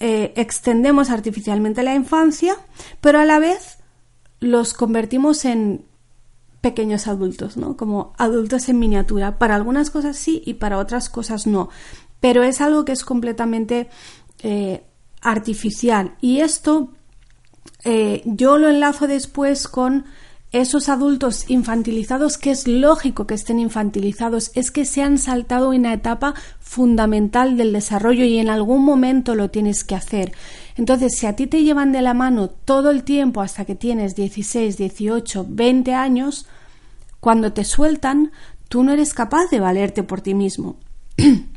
eh, 0.01 0.33
extendemos 0.35 1.11
artificialmente 1.11 1.85
la 1.85 1.95
infancia, 1.95 2.57
pero 3.01 3.21
a 3.21 3.25
la 3.25 3.39
vez 3.39 3.79
los 4.41 4.75
convertimos 4.75 5.45
en 5.45 5.85
pequeños 6.61 7.07
adultos, 7.07 7.57
¿no? 7.57 7.77
Como 7.77 8.13
adultos 8.19 8.69
en 8.69 8.81
miniatura. 8.81 9.39
Para 9.39 9.55
algunas 9.55 9.91
cosas 9.91 10.17
sí 10.17 10.43
y 10.45 10.55
para 10.55 10.79
otras 10.79 11.09
cosas 11.09 11.47
no. 11.47 11.69
Pero 12.23 12.43
es 12.43 12.63
algo 12.63 12.87
que 12.87 12.93
es 12.93 13.05
completamente 13.05 13.91
eh, 14.43 14.83
artificial. 15.21 16.15
Y 16.23 16.41
esto 16.41 16.93
eh, 17.85 18.23
yo 18.25 18.57
lo 18.57 18.71
enlazo 18.71 19.07
después 19.07 19.69
con 19.69 20.07
esos 20.53 20.91
adultos 20.91 21.47
infantilizados, 21.49 22.37
que 22.39 22.51
es 22.51 22.69
lógico 22.69 23.27
que 23.27 23.35
estén 23.35 23.59
infantilizados, 23.59 24.51
es 24.55 24.71
que 24.71 24.85
se 24.85 25.03
han 25.03 25.17
saltado 25.17 25.71
una 25.71 25.95
etapa 25.95 26.35
fundamental 26.61 27.57
del 27.57 27.73
desarrollo 27.73 28.25
y 28.25 28.39
en 28.39 28.51
algún 28.51 28.85
momento 28.85 29.35
lo 29.35 29.51
tienes 29.51 29.83
que 29.83 29.95
hacer. 29.95 30.33
Entonces, 30.77 31.17
si 31.17 31.27
a 31.27 31.37
ti 31.37 31.47
te 31.47 31.65
llevan 31.65 31.91
de 31.93 32.03
la 32.03 32.15
mano 32.15 32.49
todo 32.49 32.91
el 32.91 33.03
tiempo 33.03 33.41
hasta 33.41 33.65
que 33.65 33.75
tienes 33.75 34.15
16, 34.15 34.77
18, 34.77 35.47
20 35.49 35.95
años, 35.95 36.47
cuando 37.21 37.53
te 37.53 37.65
sueltan, 37.65 38.31
tú 38.69 38.83
no 38.83 38.93
eres 38.93 39.15
capaz 39.15 39.49
de 39.51 39.61
valerte 39.61 40.03
por 40.03 40.21
ti 40.21 40.35
mismo. 40.35 40.77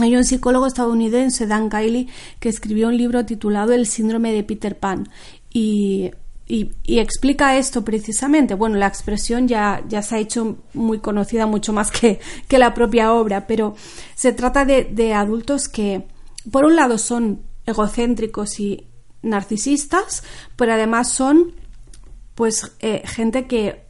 Hay 0.00 0.16
un 0.16 0.24
psicólogo 0.24 0.66
estadounidense, 0.66 1.46
Dan 1.46 1.70
Kiley, 1.70 2.08
que 2.40 2.48
escribió 2.48 2.88
un 2.88 2.96
libro 2.96 3.24
titulado 3.24 3.72
El 3.72 3.86
síndrome 3.86 4.32
de 4.32 4.44
Peter 4.44 4.78
Pan 4.78 5.08
y 5.52 6.12
explica 6.86 7.56
esto 7.56 7.84
precisamente. 7.84 8.54
Bueno, 8.54 8.76
la 8.76 8.86
expresión 8.86 9.48
ya, 9.48 9.82
ya 9.88 10.02
se 10.02 10.16
ha 10.16 10.18
hecho 10.18 10.56
muy 10.72 10.98
conocida 10.98 11.46
mucho 11.46 11.72
más 11.72 11.90
que, 11.90 12.20
que 12.48 12.58
la 12.58 12.74
propia 12.74 13.12
obra, 13.12 13.46
pero 13.46 13.74
se 14.14 14.32
trata 14.32 14.64
de, 14.64 15.14
adultos 15.14 15.68
que, 15.68 16.06
por 16.50 16.64
un 16.64 16.76
lado, 16.76 16.98
son 16.98 17.42
egocéntricos 17.66 18.60
y 18.60 18.86
narcisistas, 19.22 20.22
pero 20.56 20.72
además 20.72 21.10
son 21.10 21.52
pues 22.34 22.72
eh, 22.78 23.02
gente 23.04 23.46
que 23.46 23.87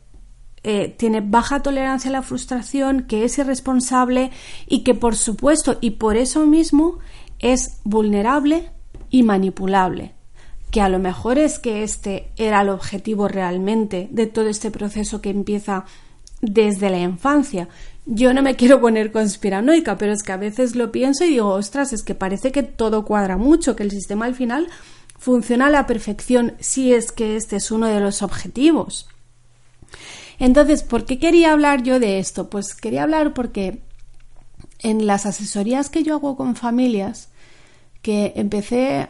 eh, 0.70 0.94
tiene 0.98 1.22
baja 1.22 1.62
tolerancia 1.62 2.10
a 2.10 2.12
la 2.12 2.20
frustración, 2.20 3.04
que 3.04 3.25
es 3.25 3.38
irresponsable 3.38 4.30
y 4.66 4.84
que 4.84 4.94
por 4.94 5.16
supuesto 5.16 5.78
y 5.80 5.92
por 5.92 6.18
eso 6.18 6.44
mismo 6.44 6.98
es 7.38 7.80
vulnerable 7.84 8.70
y 9.08 9.22
manipulable 9.22 10.12
que 10.70 10.82
a 10.82 10.90
lo 10.90 10.98
mejor 10.98 11.38
es 11.38 11.58
que 11.58 11.82
este 11.82 12.28
era 12.37 12.60
el 12.60 12.68
objetivo 12.68 13.28
realmente 13.28 14.08
de 14.10 14.26
todo 14.26 14.48
este 14.50 14.70
proceso 14.70 15.22
que 15.22 15.30
empieza 15.30 15.87
desde 16.42 16.90
la 16.90 16.98
infancia. 16.98 17.70
Yo 18.04 18.34
no 18.34 18.42
me 18.42 18.54
quiero 18.54 18.78
poner 18.78 19.10
conspiranoica, 19.10 19.96
pero 19.96 20.12
es 20.12 20.22
que 20.22 20.32
a 20.32 20.37
veces 20.37 20.76
lo 20.76 20.92
pienso 20.92 21.25
y 21.25 21.30
digo, 21.30 21.48
ostras, 21.48 21.94
es 21.94 22.02
que 22.02 22.14
parece 22.14 22.52
que 22.52 22.62
todo 22.62 23.06
cuadra 23.06 23.38
mucho, 23.38 23.75
que 23.75 23.84
el 23.84 23.90
sistema 23.90 24.26
al 24.26 24.34
final 24.34 24.68
funciona 25.18 25.68
a 25.68 25.70
la 25.70 25.87
perfección 25.87 26.52
si 26.60 26.92
es 26.92 27.10
que 27.10 27.37
este 27.37 27.56
es 27.56 27.70
uno 27.70 27.87
de 27.87 28.00
los 28.00 28.20
objetivos. 28.20 29.08
Entonces, 30.38 30.83
¿por 30.83 31.04
qué 31.04 31.18
quería 31.18 31.52
hablar 31.52 31.83
yo 31.83 31.99
de 32.00 32.18
esto? 32.18 32.49
Pues 32.49 32.75
quería 32.75 33.02
hablar 33.02 33.35
porque 33.35 33.83
en 34.80 35.07
las 35.07 35.26
asesorías 35.26 35.90
que 35.90 36.02
yo 36.02 36.14
hago 36.14 36.37
con 36.37 36.54
familias, 36.54 37.30
que 38.02 38.33
empecé 38.37 39.09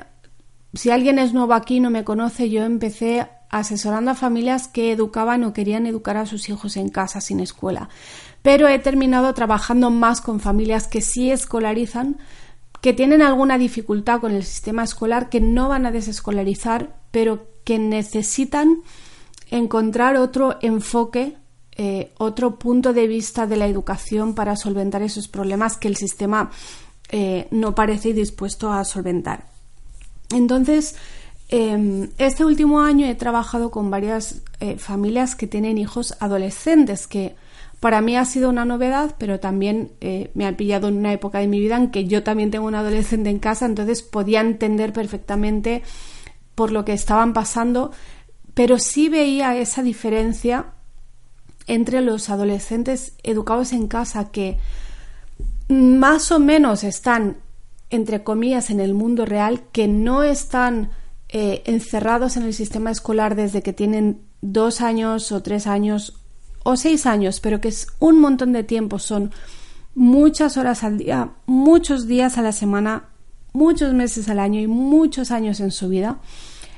si 0.75 0.91
alguien 0.91 1.19
es 1.19 1.33
nuevo 1.33 1.55
aquí 1.55 1.77
y 1.77 1.81
no 1.81 1.91
me 1.91 2.05
conoce, 2.05 2.51
yo 2.51 2.65
empecé 2.65 3.27
asesorando 3.51 4.11
a 4.11 4.15
familias 4.15 4.69
que 4.69 4.93
educaban 4.93 5.45
o 5.45 5.53
querían 5.53 5.87
educar 5.87 6.17
a 6.17 6.27
sus 6.27 6.49
hijos 6.49 6.77
en 6.77 6.91
casa 6.91 7.21
sin 7.21 7.41
escuela. 7.41 7.89
Pero 8.43 8.69
he 8.69 8.79
terminado 8.79 9.33
trabajando 9.33 9.91
más 9.91 10.21
con 10.21 10.41
familias 10.41 10.87
que 10.87 11.01
sí 11.01 11.31
escolarizan, 11.31 12.19
que 12.81 12.93
tienen 12.93 13.23
alguna 13.23 13.59
dificultad 13.59 14.21
con 14.21 14.33
el 14.33 14.45
sistema 14.45 14.85
escolar, 14.85 15.31
que 15.31 15.41
no 15.41 15.69
van 15.69 15.87
a 15.87 15.91
desescolarizar, 15.91 16.95
pero 17.11 17.49
que 17.65 17.79
necesitan 17.79 18.83
encontrar 19.51 20.17
otro 20.17 20.59
enfoque, 20.61 21.37
eh, 21.77 22.13
otro 22.19 22.59
punto 22.59 22.93
de 22.93 23.07
vista 23.07 23.47
de 23.47 23.57
la 23.57 23.67
educación 23.67 24.35
para 24.35 24.57
solventar 24.57 25.03
esos 25.03 25.29
problemas 25.29 25.77
que 25.77 25.89
el 25.89 25.97
sistema 25.97 26.51
eh, 27.11 27.47
no 27.51 27.75
parece 27.75 28.13
dispuesto 28.13 28.73
a 28.73 28.85
solventar. 28.85 29.47
Entonces, 30.35 30.97
em, 31.49 32.11
este 32.19 32.45
último 32.45 32.81
año 32.81 33.07
he 33.07 33.15
trabajado 33.15 33.71
con 33.71 33.91
varias 33.91 34.43
eh, 34.61 34.77
familias 34.77 35.35
que 35.35 35.47
tienen 35.47 35.79
hijos 35.79 36.15
adolescentes, 36.21 37.07
que 37.07 37.37
para 37.81 38.01
mí 38.01 38.17
ha 38.17 38.25
sido 38.25 38.51
una 38.51 38.65
novedad, 38.65 39.15
pero 39.19 39.39
también 39.39 39.93
me 40.35 40.49
ha 40.49 40.57
pillado 40.57 40.89
en 40.89 40.97
una 40.97 41.13
época 41.13 41.39
de 41.39 41.47
mi 41.47 41.61
vida 41.61 41.77
en 41.77 41.93
que 41.93 42.07
yo 42.07 42.25
también 42.25 42.51
tengo 42.51 42.67
un 42.67 42.75
adolescente 42.75 43.31
en 43.31 43.39
casa, 43.39 43.67
entonces 43.67 44.03
podía 44.03 44.41
entender 44.41 44.93
perfectamente 44.93 45.85
por 46.57 46.73
lo 46.73 46.85
que 46.85 46.93
estaban 46.93 47.35
pasando, 47.35 47.93
pero 48.59 48.81
sí 48.81 49.09
veía 49.09 49.57
esa 49.57 49.85
diferencia 49.85 50.73
entre 51.69 52.01
los 52.01 52.29
adolescentes 52.29 53.13
educados 53.23 53.73
en 53.73 53.87
casa 53.87 54.33
que 54.33 54.59
más 55.69 56.33
o 56.33 56.41
menos 56.41 56.83
están 56.83 57.37
entre 57.91 58.25
comillas, 58.25 58.71
en 58.71 58.81
el 58.81 58.95
mundo 58.95 59.27
real, 59.27 59.63
que 59.71 59.87
no 59.87 60.25
están 60.25 60.91
eh, 61.29 61.63
encerrados 61.67 62.37
en 62.37 62.43
el 62.43 62.53
sistema 62.53 62.91
escolar 62.91 63.37
desde 63.37 63.63
que 63.63 63.73
tienen 63.73 64.23
dos 64.41 64.81
años 64.81 65.31
o 65.31 65.41
tres 65.41 65.69
años 65.69 66.21
o 66.65 66.77
seis 66.77 67.07
años, 67.07 67.39
pero 67.39 67.61
que 67.61 67.69
es 67.69 67.87
un 68.01 68.21
montón 68.21 68.53
de 68.53 68.65
tiempo, 68.65 68.99
son 68.99 69.31
muchas 69.95 70.57
horas 70.57 70.83
al 70.83 70.99
día, 70.99 71.31
muchos 71.47 72.09
días 72.09 72.39
a 72.39 72.43
la 72.43 72.51
semana, 72.51 73.05
muchos 73.53 73.95
meses 73.95 74.29
al 74.29 74.41
año 74.41 74.61
y 74.61 74.67
muchos 74.67 75.31
años 75.31 75.61
en 75.61 75.71
su 75.71 75.89
vida, 75.89 76.19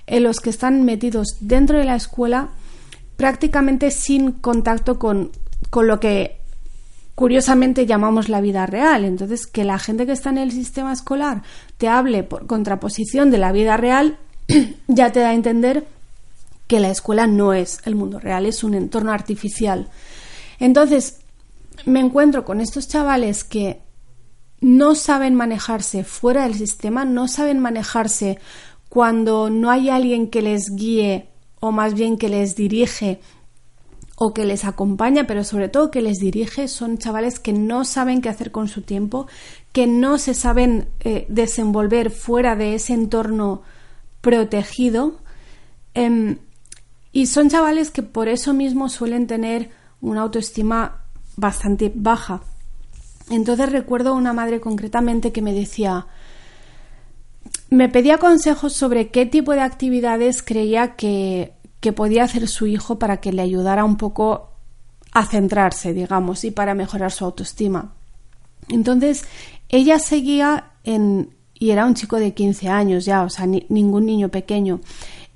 en 0.07 0.23
los 0.23 0.41
que 0.41 0.51
están 0.51 0.85
metidos 0.85 1.37
dentro 1.41 1.79
de 1.79 1.85
la 1.85 1.97
escuela 1.97 2.51
prácticamente 3.17 3.91
sin 3.91 4.33
contacto 4.33 4.99
con, 4.99 5.31
con 5.69 5.87
lo 5.87 6.01
que 6.01 6.41
curiosamente 7.15 7.85
llamamos 7.85 8.31
la 8.31 8.41
vida 8.41 8.65
real. 8.65 9.05
Entonces, 9.05 9.47
que 9.47 9.65
la 9.65 9.79
gente 9.79 10.07
que 10.07 10.13
está 10.13 10.31
en 10.31 10.39
el 10.39 10.53
sistema 10.53 10.91
escolar 10.91 11.43
te 11.77 11.87
hable 11.87 12.23
por 12.23 12.47
contraposición 12.47 13.31
de 13.31 13.37
la 13.37 13.53
vida 13.53 13.77
real, 13.77 14.19
ya 14.89 15.13
te 15.13 15.21
da 15.21 15.29
a 15.29 15.35
entender 15.35 15.87
que 16.67 16.81
la 16.81 16.89
escuela 16.89 17.27
no 17.27 17.53
es 17.53 17.81
el 17.85 17.95
mundo 17.95 18.21
real, 18.21 18.47
es 18.47 18.65
un 18.65 18.73
entorno 18.73 19.13
artificial. 19.13 19.89
Entonces, 20.59 21.19
me 21.85 22.01
encuentro 22.01 22.45
con 22.47 22.61
estos 22.61 22.89
chavales 22.89 23.45
que 23.45 23.83
no 24.61 24.95
saben 24.95 25.35
manejarse 25.35 26.05
fuera 26.05 26.45
del 26.45 26.55
sistema, 26.55 27.05
no 27.05 27.29
saben 27.29 27.59
manejarse 27.59 28.39
cuando 28.91 29.49
no 29.49 29.71
hay 29.71 29.89
alguien 29.89 30.29
que 30.29 30.43
les 30.43 30.75
guíe 30.75 31.29
o 31.61 31.73
más 31.73 31.95
bien 31.95 32.19
que 32.19 32.29
les 32.29 32.57
dirige 32.57 33.21
o 34.17 34.35
que 34.35 34.45
les 34.45 34.65
acompaña, 34.67 35.27
pero 35.27 35.45
sobre 35.45 35.71
todo 35.71 35.91
que 35.91 36.03
les 36.03 36.19
dirige, 36.19 36.69
son 36.69 36.99
chavales 36.99 37.39
que 37.39 37.55
no 37.55 37.87
saben 37.87 38.21
qué 38.21 38.29
hacer 38.29 38.51
con 38.51 38.69
su 38.69 38.83
tiempo, 38.83 39.29
que 39.73 39.87
no 39.87 40.19
se 40.19 40.35
saben 40.35 40.89
eh, 41.01 41.25
desenvolver 41.29 42.11
fuera 42.11 42.57
de 42.57 42.75
ese 42.75 42.93
entorno 42.93 43.63
protegido. 44.21 45.15
Em, 45.95 46.39
y 47.13 47.27
son 47.27 47.49
chavales 47.49 47.91
que 47.91 48.03
por 48.03 48.29
eso 48.29 48.53
mismo 48.53 48.89
suelen 48.89 49.27
tener 49.27 49.71
una 50.01 50.23
autoestima 50.23 51.05
bastante 51.37 51.93
baja. 51.95 52.43
Entonces 53.31 53.71
recuerdo 53.71 54.15
una 54.15 54.33
madre 54.33 54.61
concretamente 54.61 55.33
que 55.33 55.43
me 55.43 55.55
decía, 55.55 56.09
me 57.71 57.89
pedía 57.89 58.19
consejos 58.19 58.73
sobre 58.73 59.09
qué 59.09 59.27
tipo 59.27 59.53
de 59.53 59.61
actividades 59.61 60.43
creía 60.43 60.97
que, 60.97 61.55
que 61.81 61.93
podía 61.93 62.25
hacer 62.25 62.49
su 62.49 62.67
hijo 62.67 62.99
para 62.99 63.19
que 63.19 63.33
le 63.33 63.43
ayudara 63.43 63.85
un 63.85 63.97
poco 63.97 64.51
a 65.13 65.25
centrarse, 65.25 65.95
digamos, 65.95 66.45
y 66.45 66.51
para 66.51 66.75
mejorar 66.75 67.13
su 67.13 67.25
autoestima. 67.25 67.95
Entonces, 68.69 69.25
ella 69.69 69.99
seguía 69.99 70.73
en, 70.85 71.35
y 71.55 71.71
era 71.71 71.87
un 71.87 71.95
chico 71.95 72.17
de 72.17 72.35
15 72.35 72.69
años 72.69 73.05
ya, 73.05 73.23
o 73.23 73.31
sea, 73.31 73.47
ningún 73.47 74.07
niño 74.07 74.29
pequeño. 74.29 74.81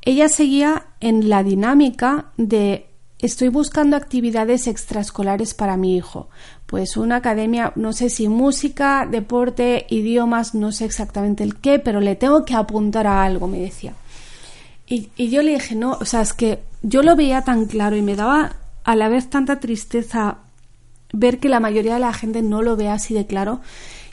Ella 0.02 0.28
seguía 0.28 0.86
en 1.00 1.28
la 1.28 1.42
dinámica 1.42 2.32
de 2.36 2.88
estoy 3.18 3.48
buscando 3.48 3.96
actividades 3.96 4.66
extraescolares 4.66 5.54
para 5.54 5.76
mi 5.76 5.96
hijo. 5.96 6.28
Pues 6.66 6.96
una 6.96 7.16
academia, 7.16 7.72
no 7.76 7.92
sé 7.92 8.08
si 8.10 8.28
música, 8.28 9.06
deporte, 9.10 9.86
idiomas, 9.90 10.54
no 10.54 10.72
sé 10.72 10.86
exactamente 10.86 11.44
el 11.44 11.56
qué, 11.56 11.78
pero 11.78 12.00
le 12.00 12.16
tengo 12.16 12.44
que 12.44 12.54
apuntar 12.54 13.06
a 13.06 13.22
algo, 13.22 13.46
me 13.46 13.60
decía. 13.60 13.94
Y, 14.86 15.10
yo 15.28 15.42
le 15.42 15.52
dije, 15.52 15.74
no, 15.74 15.92
o 16.00 16.04
sea, 16.04 16.20
es 16.20 16.32
que 16.32 16.62
yo 16.82 17.02
lo 17.02 17.16
veía 17.16 17.42
tan 17.42 17.66
claro 17.66 17.96
y 17.96 18.02
me 18.02 18.16
daba 18.16 18.56
a 18.84 18.96
la 18.96 19.08
vez 19.08 19.30
tanta 19.30 19.60
tristeza 19.60 20.38
ver 21.12 21.38
que 21.38 21.48
la 21.48 21.60
mayoría 21.60 21.94
de 21.94 22.00
la 22.00 22.12
gente 22.12 22.42
no 22.42 22.60
lo 22.60 22.76
ve 22.76 22.88
así 22.88 23.14
de 23.14 23.26
claro. 23.26 23.60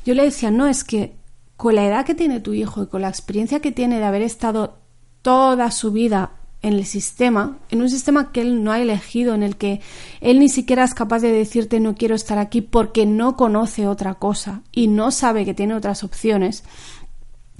Yo 0.06 0.14
le 0.14 0.24
decía, 0.24 0.52
no, 0.52 0.68
es 0.68 0.84
que 0.84 1.14
con 1.58 1.76
la 1.76 1.86
edad 1.86 2.06
que 2.06 2.16
tiene 2.16 2.40
tu 2.40 2.54
hijo 2.54 2.84
y 2.84 2.88
con 2.88 3.02
la 3.02 3.10
experiencia 3.10 3.60
que 3.60 3.72
tiene 3.72 4.00
de 4.00 4.06
haber 4.06 4.22
estado 4.22 4.78
toda 5.22 5.72
su 5.72 5.92
vida 5.92 6.32
en 6.62 6.74
el 6.74 6.86
sistema, 6.86 7.58
en 7.70 7.82
un 7.82 7.90
sistema 7.90 8.32
que 8.32 8.42
él 8.42 8.64
no 8.64 8.72
ha 8.72 8.80
elegido, 8.80 9.34
en 9.34 9.44
el 9.44 9.58
que 9.58 9.82
él 10.20 10.40
ni 10.40 10.50
siquiera 10.50 10.84
es 10.84 10.94
capaz 10.94 11.20
de 11.20 11.32
decirte 11.32 11.80
no 11.80 11.96
quiero 11.96 12.14
estar 12.14 12.38
aquí 12.38 12.62
porque 12.62 13.06
no 13.06 13.36
conoce 13.36 13.88
otra 13.88 14.16
cosa 14.16 14.62
y 14.72 14.88
no 14.88 15.12
sabe 15.12 15.46
que 15.46 15.54
tiene 15.54 15.74
otras 15.74 16.04
opciones, 16.04 16.64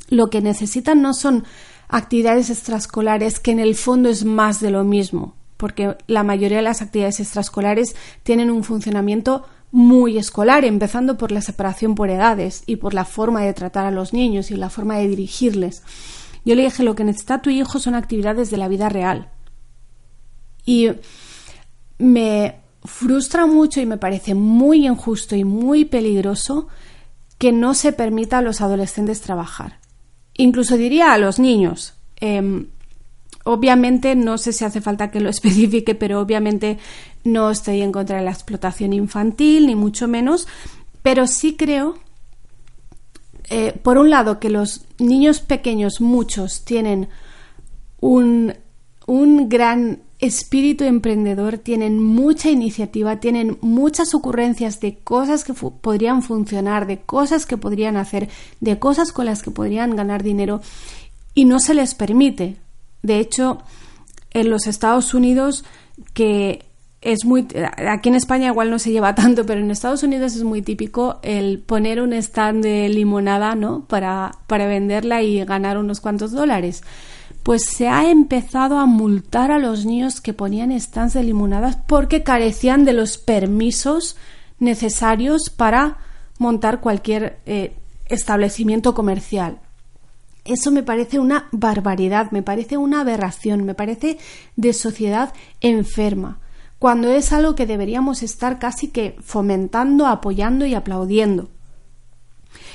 lo 0.10 0.30
que 0.30 0.42
necesitan 0.42 1.02
no 1.02 1.14
son 1.14 1.46
actividades 1.88 2.50
extraescolares 2.50 3.40
que 3.40 3.52
en 3.52 3.60
el 3.60 3.76
fondo 3.76 4.10
es 4.10 4.24
más 4.24 4.62
de 4.62 4.72
lo 4.72 4.84
mismo, 4.84 5.36
porque 5.58 5.98
la 6.08 6.24
mayoría 6.24 6.58
de 6.58 6.64
las 6.64 6.82
actividades 6.82 7.20
extraescolares 7.20 7.96
tienen 8.24 8.52
un 8.52 8.64
funcionamiento 8.64 9.46
muy 9.72 10.18
escolar, 10.18 10.66
empezando 10.66 11.18
por 11.18 11.32
la 11.32 11.42
separación 11.42 11.96
por 11.96 12.10
edades 12.10 12.64
y 12.66 12.76
por 12.76 12.94
la 12.94 13.06
forma 13.06 13.42
de 13.42 13.54
tratar 13.54 13.86
a 13.86 13.92
los 13.92 14.14
niños 14.14 14.52
y 14.52 14.58
la 14.58 14.70
forma 14.70 14.98
de 14.98 15.08
dirigirles. 15.08 15.82
Yo 16.44 16.56
le 16.56 16.64
dije, 16.64 16.84
lo 16.84 16.96
que 16.96 17.04
necesita 17.04 17.42
tu 17.42 17.50
hijo 17.50 17.80
son 17.80 17.96
actividades 17.96 18.50
de 18.50 18.58
la 18.58 18.68
vida 18.68 18.90
real. 18.90 19.30
Y 20.66 20.90
me 21.98 22.56
frustra 22.84 23.46
mucho 23.46 23.80
y 23.80 23.86
me 23.86 23.98
parece 23.98 24.34
muy 24.34 24.88
injusto 24.88 25.36
y 25.36 25.44
muy 25.44 25.86
peligroso 25.86 26.68
que 27.38 27.52
no 27.52 27.74
se 27.74 27.92
permita 27.94 28.40
a 28.40 28.42
los 28.42 28.62
adolescentes 28.62 29.22
trabajar. 29.22 29.80
Incluso 30.36 30.78
diría 30.78 31.14
a 31.14 31.18
los 31.18 31.40
niños. 31.40 31.94
Em, 32.20 32.68
obviamente 33.44 34.16
no 34.16 34.38
sé 34.38 34.54
si 34.54 34.66
hace 34.66 34.82
falta 34.82 35.12
que 35.12 35.20
lo 35.20 35.30
especifique, 35.36 35.96
pero 35.96 36.20
obviamente 36.20 36.78
no 37.24 37.52
estoy 37.52 37.82
en 37.82 37.92
contra 37.92 38.18
de 38.18 38.26
la 38.26 38.32
explotación 38.32 38.94
infantil, 38.94 39.68
ni 39.68 39.76
mucho 39.76 40.08
menos, 40.08 40.48
pero 41.02 41.28
sí 41.28 41.56
creo 41.56 41.96
eh, 43.54 43.74
por 43.74 43.98
un 43.98 44.10
lado, 44.10 44.40
que 44.40 44.50
los 44.50 44.86
niños 44.98 45.42
pequeños, 45.42 46.00
muchos, 46.00 46.64
tienen 46.64 47.10
un, 48.00 48.54
un 49.06 49.50
gran 49.50 50.04
espíritu 50.20 50.86
emprendedor, 50.86 51.58
tienen 51.58 52.02
mucha 52.02 52.50
iniciativa, 52.50 53.20
tienen 53.20 53.58
muchas 53.60 54.14
ocurrencias 54.14 54.80
de 54.80 55.00
cosas 55.00 55.44
que 55.44 55.54
podrían 55.54 56.24
funcionar, 56.24 56.88
de 56.88 57.02
cosas 57.02 57.46
que 57.46 57.58
podrían 57.58 57.98
hacer, 57.98 58.30
de 58.62 58.80
cosas 58.80 59.12
con 59.12 59.26
las 59.26 59.44
que 59.44 59.52
podrían 59.52 59.98
ganar 59.98 60.24
dinero 60.24 60.62
y 61.34 61.44
no 61.44 61.60
se 61.60 61.74
les 61.74 61.94
permite. 61.94 62.56
De 63.04 63.20
hecho, 63.20 63.58
en 64.30 64.50
los 64.50 64.66
Estados 64.66 65.14
Unidos, 65.14 65.66
que 66.14 66.71
es 67.02 67.26
muy 67.26 67.48
aquí 67.90 68.10
en 68.10 68.16
España 68.16 68.48
igual 68.48 68.70
no 68.70 68.80
se 68.80 68.92
lleva 68.92 69.16
tanto, 69.16 69.46
pero 69.46 69.60
en 69.60 69.72
Estados 69.72 70.04
Unidos 70.04 70.36
es 70.36 70.44
muy 70.44 70.62
típico 70.62 71.20
el 71.24 71.60
poner 71.60 72.02
un 72.02 72.14
stand 72.14 72.64
de 72.64 72.90
limonada, 72.90 73.56
¿no? 73.56 73.86
Para, 73.86 74.32
para 74.48 74.68
venderla 74.68 75.22
y 75.24 75.44
ganar 75.44 75.78
unos 75.78 76.00
cuantos 76.00 76.32
dólares. 76.32 76.84
Pues 77.44 77.66
se 77.66 77.88
ha 77.88 78.10
empezado 78.10 78.78
a 78.78 78.86
multar 78.86 79.52
a 79.52 79.58
los 79.58 79.84
niños 79.84 80.22
que 80.22 80.34
ponían 80.34 80.80
stands 80.80 81.14
de 81.14 81.24
limonadas 81.24 81.76
porque 81.88 82.22
carecían 82.22 82.86
de 82.86 82.94
los 82.94 83.18
permisos 83.18 84.16
necesarios 84.60 85.50
para 85.50 85.98
montar 86.38 86.82
cualquier 86.82 87.40
eh, 87.48 87.74
establecimiento 88.06 88.94
comercial. 88.94 89.58
Eso 90.46 90.70
me 90.70 90.84
parece 90.84 91.18
una 91.18 91.48
barbaridad, 91.52 92.30
me 92.30 92.44
parece 92.44 92.78
una 92.78 93.02
aberración, 93.02 93.64
me 93.64 93.74
parece 93.74 94.20
de 94.56 94.74
sociedad 94.74 95.34
enferma 95.62 96.40
cuando 96.82 97.10
es 97.10 97.32
algo 97.32 97.54
que 97.54 97.68
deberíamos 97.68 98.24
estar 98.24 98.58
casi 98.58 98.88
que 98.88 99.16
fomentando, 99.22 100.08
apoyando 100.08 100.66
y 100.66 100.74
aplaudiendo. 100.74 101.48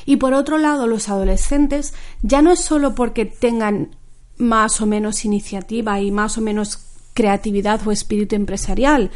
Y 0.04 0.18
por 0.18 0.32
otro 0.32 0.58
lado, 0.58 0.86
los 0.86 1.08
adolescentes 1.08 1.92
ya 2.22 2.40
no 2.40 2.52
es 2.52 2.60
solo 2.60 2.94
porque 2.94 3.24
tengan 3.26 3.96
más 4.36 4.80
o 4.80 4.86
menos 4.86 5.24
iniciativa 5.24 6.00
y 6.00 6.12
más 6.12 6.38
o 6.38 6.40
menos 6.40 6.78
creatividad 7.14 7.84
o 7.84 7.90
espíritu 7.90 8.36
empresarial, 8.36 9.10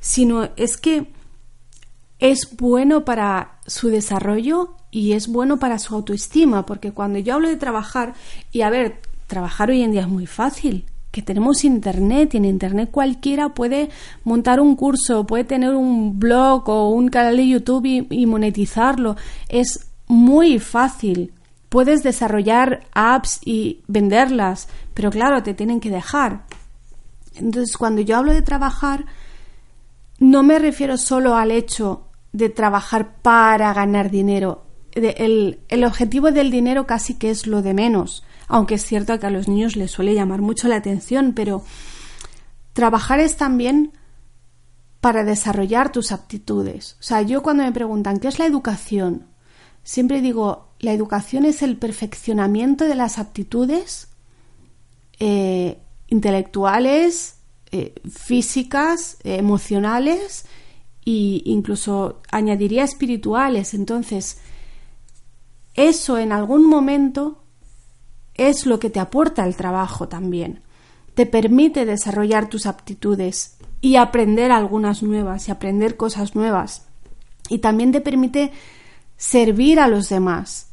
sino 0.00 0.50
es 0.56 0.76
que 0.76 1.10
es 2.18 2.54
bueno 2.54 3.06
para 3.06 3.60
su 3.66 3.88
desarrollo 3.88 4.76
y 4.90 5.12
es 5.12 5.26
bueno 5.26 5.58
para 5.58 5.78
su 5.78 5.94
autoestima, 5.94 6.66
porque 6.66 6.92
cuando 6.92 7.18
yo 7.18 7.32
hablo 7.32 7.48
de 7.48 7.56
trabajar, 7.56 8.12
y 8.52 8.60
a 8.60 8.68
ver, 8.68 9.00
trabajar 9.26 9.70
hoy 9.70 9.80
en 9.80 9.92
día 9.92 10.02
es 10.02 10.08
muy 10.08 10.26
fácil, 10.26 10.84
que 11.14 11.22
tenemos 11.22 11.64
Internet 11.64 12.34
y 12.34 12.38
en 12.38 12.44
Internet 12.44 12.88
cualquiera 12.90 13.50
puede 13.50 13.88
montar 14.24 14.58
un 14.58 14.74
curso, 14.74 15.24
puede 15.24 15.44
tener 15.44 15.76
un 15.76 16.18
blog 16.18 16.68
o 16.68 16.88
un 16.88 17.08
canal 17.08 17.36
de 17.36 17.46
YouTube 17.46 17.86
y, 18.10 18.26
monetizarlo. 18.26 19.14
Es 19.48 19.92
muy 20.08 20.58
fácil. 20.58 21.32
Puedes 21.68 22.02
desarrollar 22.02 22.80
apps 22.92 23.38
y 23.44 23.82
venderlas, 23.86 24.68
pero 24.92 25.10
claro, 25.12 25.44
te 25.44 25.54
tienen 25.54 25.78
que 25.78 25.90
dejar. 25.90 26.46
Entonces, 27.36 27.76
cuando 27.76 28.02
yo 28.02 28.16
hablo 28.16 28.32
de 28.32 28.42
trabajar, 28.42 29.04
no 30.18 30.42
me 30.42 30.58
refiero 30.58 30.96
solo 30.96 31.36
al 31.36 31.52
hecho 31.52 32.08
de 32.32 32.48
trabajar 32.48 33.14
para 33.22 33.72
ganar 33.72 34.10
dinero. 34.10 34.64
El, 34.90 35.60
el 35.68 35.84
objetivo 35.84 36.32
del 36.32 36.50
dinero 36.50 36.88
casi 36.88 37.14
que 37.14 37.30
es 37.30 37.46
lo 37.46 37.62
de 37.62 37.72
menos 37.72 38.24
aunque 38.54 38.76
es 38.76 38.84
cierto 38.86 39.18
que 39.18 39.26
a 39.26 39.30
los 39.30 39.48
niños 39.48 39.74
les 39.74 39.90
suele 39.90 40.14
llamar 40.14 40.40
mucho 40.40 40.68
la 40.68 40.76
atención, 40.76 41.32
pero 41.34 41.64
trabajar 42.72 43.18
es 43.18 43.36
también 43.36 43.90
para 45.00 45.24
desarrollar 45.24 45.90
tus 45.90 46.12
aptitudes. 46.12 46.96
O 47.00 47.02
sea, 47.02 47.22
yo 47.22 47.42
cuando 47.42 47.64
me 47.64 47.72
preguntan 47.72 48.20
qué 48.20 48.28
es 48.28 48.38
la 48.38 48.46
educación, 48.46 49.26
siempre 49.82 50.20
digo, 50.20 50.68
la 50.78 50.92
educación 50.92 51.44
es 51.46 51.62
el 51.62 51.76
perfeccionamiento 51.76 52.84
de 52.84 52.94
las 52.94 53.18
aptitudes 53.18 54.06
eh, 55.18 55.80
intelectuales, 56.06 57.38
eh, 57.72 57.92
físicas, 58.08 59.18
emocionales 59.24 60.44
e 61.04 61.42
incluso 61.44 62.22
añadiría 62.30 62.84
espirituales. 62.84 63.74
Entonces, 63.74 64.38
eso 65.74 66.18
en 66.18 66.30
algún 66.30 66.68
momento 66.68 67.43
es 68.34 68.66
lo 68.66 68.78
que 68.78 68.90
te 68.90 69.00
aporta 69.00 69.46
el 69.46 69.56
trabajo 69.56 70.08
también. 70.08 70.60
Te 71.14 71.26
permite 71.26 71.84
desarrollar 71.86 72.48
tus 72.48 72.66
aptitudes 72.66 73.56
y 73.80 73.96
aprender 73.96 74.50
algunas 74.50 75.02
nuevas 75.02 75.48
y 75.48 75.50
aprender 75.50 75.96
cosas 75.96 76.34
nuevas. 76.34 76.86
Y 77.48 77.58
también 77.58 77.92
te 77.92 78.00
permite 78.00 78.50
servir 79.16 79.78
a 79.78 79.88
los 79.88 80.08
demás, 80.08 80.68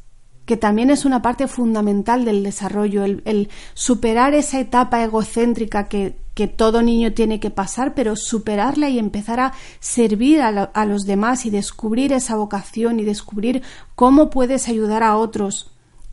que 0.46 0.56
también 0.56 0.90
es 0.90 1.04
una 1.04 1.22
parte 1.22 1.46
fundamental 1.46 2.24
del 2.24 2.42
desarrollo, 2.42 3.04
el, 3.04 3.48
superar 3.74 4.34
esa 4.34 4.58
etapa 4.58 5.02
egocéntrica 5.02 5.88
que, 5.88 6.20
todo 6.56 6.82
niño 6.82 7.12
tiene 7.12 7.38
que 7.38 7.50
pasar, 7.50 7.94
pero 7.94 8.16
superarla 8.16 8.88
y 8.88 8.98
empezar 8.98 9.38
a 9.38 9.52
servir 9.78 10.40
a, 10.40 10.48
a 10.48 10.86
los 10.86 11.04
demás 11.04 11.46
y 11.46 11.50
descubrir 11.50 12.12
esa 12.12 12.34
vocación 12.34 12.98
y 12.98 13.04
descubrir 13.04 13.62
cómo 13.94 14.28
puedes 14.28 14.68
ayudar 14.68 15.04
a 15.04 15.16
otros 15.16 15.72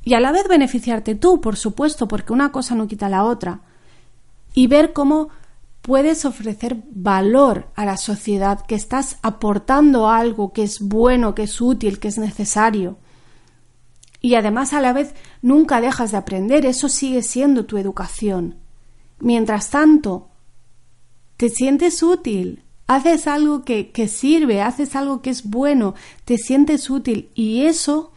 y 0.10 0.16
a 0.16 0.20
la 0.20 0.32
vez 0.32 0.48
beneficiarte 0.48 1.14
tú, 1.14 1.40
por 1.40 1.56
supuesto, 1.56 2.08
porque 2.08 2.34
una 2.34 2.52
cosa 2.52 2.74
no 2.74 2.88
quita 2.88 3.10
la 3.10 3.24
otra. 3.24 3.62
Y 4.56 4.66
ver 4.66 4.92
cómo 4.92 5.30
puedes 5.84 6.26
ofrecer 6.26 6.82
valor 6.90 7.68
a 7.76 7.86
la 7.86 7.96
sociedad, 7.96 8.66
que 8.66 8.74
estás 8.74 9.20
aportando 9.22 10.10
algo 10.10 10.52
que 10.52 10.64
es 10.64 10.80
bueno, 10.80 11.36
que 11.36 11.44
es 11.44 11.62
útil, 11.62 12.00
que 12.00 12.08
es 12.08 12.18
necesario. 12.18 12.98
Y 14.20 14.34
además 14.34 14.74
a 14.74 14.82
la 14.82 14.94
vez 14.94 15.14
nunca 15.44 15.80
dejas 15.80 16.10
de 16.10 16.18
aprender, 16.18 16.66
eso 16.66 16.90
sigue 16.90 17.22
siendo 17.22 17.68
tu 17.68 17.78
educación. 17.78 18.56
Mientras 19.20 19.70
tanto, 19.70 20.30
te 21.38 21.50
sientes 21.50 22.02
útil, 22.02 22.64
haces 22.88 23.28
algo 23.28 23.64
que, 23.64 23.92
que 23.92 24.08
sirve, 24.08 24.64
haces 24.64 24.96
algo 24.96 25.22
que 25.22 25.30
es 25.30 25.48
bueno, 25.48 25.94
te 26.26 26.40
sientes 26.40 26.90
útil 26.90 27.30
y 27.36 27.68
eso 27.68 28.12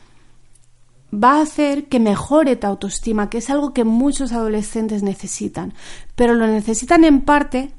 va 1.13 1.37
a 1.37 1.43
hacer 1.43 1.89
que 1.89 2.01
mejore 2.01 2.57
tu 2.57 2.67
autoestima, 2.67 3.29
que 3.29 3.39
es 3.39 3.51
algo 3.51 3.75
que 3.75 3.85
muchos 3.85 4.33
adolescentes 4.33 5.03
necesitan, 5.03 5.75
pero 6.15 6.35
lo 6.35 6.47
necesitan 6.47 7.05
en 7.05 7.21
parte 7.21 7.73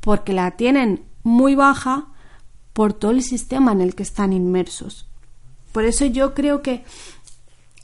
porque 0.00 0.32
la 0.32 0.52
tienen 0.52 1.04
muy 1.22 1.54
baja 1.54 2.08
por 2.72 2.92
todo 2.92 3.10
el 3.10 3.22
sistema 3.22 3.72
en 3.72 3.80
el 3.80 3.94
que 3.94 4.04
están 4.04 4.32
inmersos. 4.32 5.08
Por 5.72 5.84
eso 5.84 6.04
yo 6.04 6.34
creo 6.34 6.62
que 6.62 6.84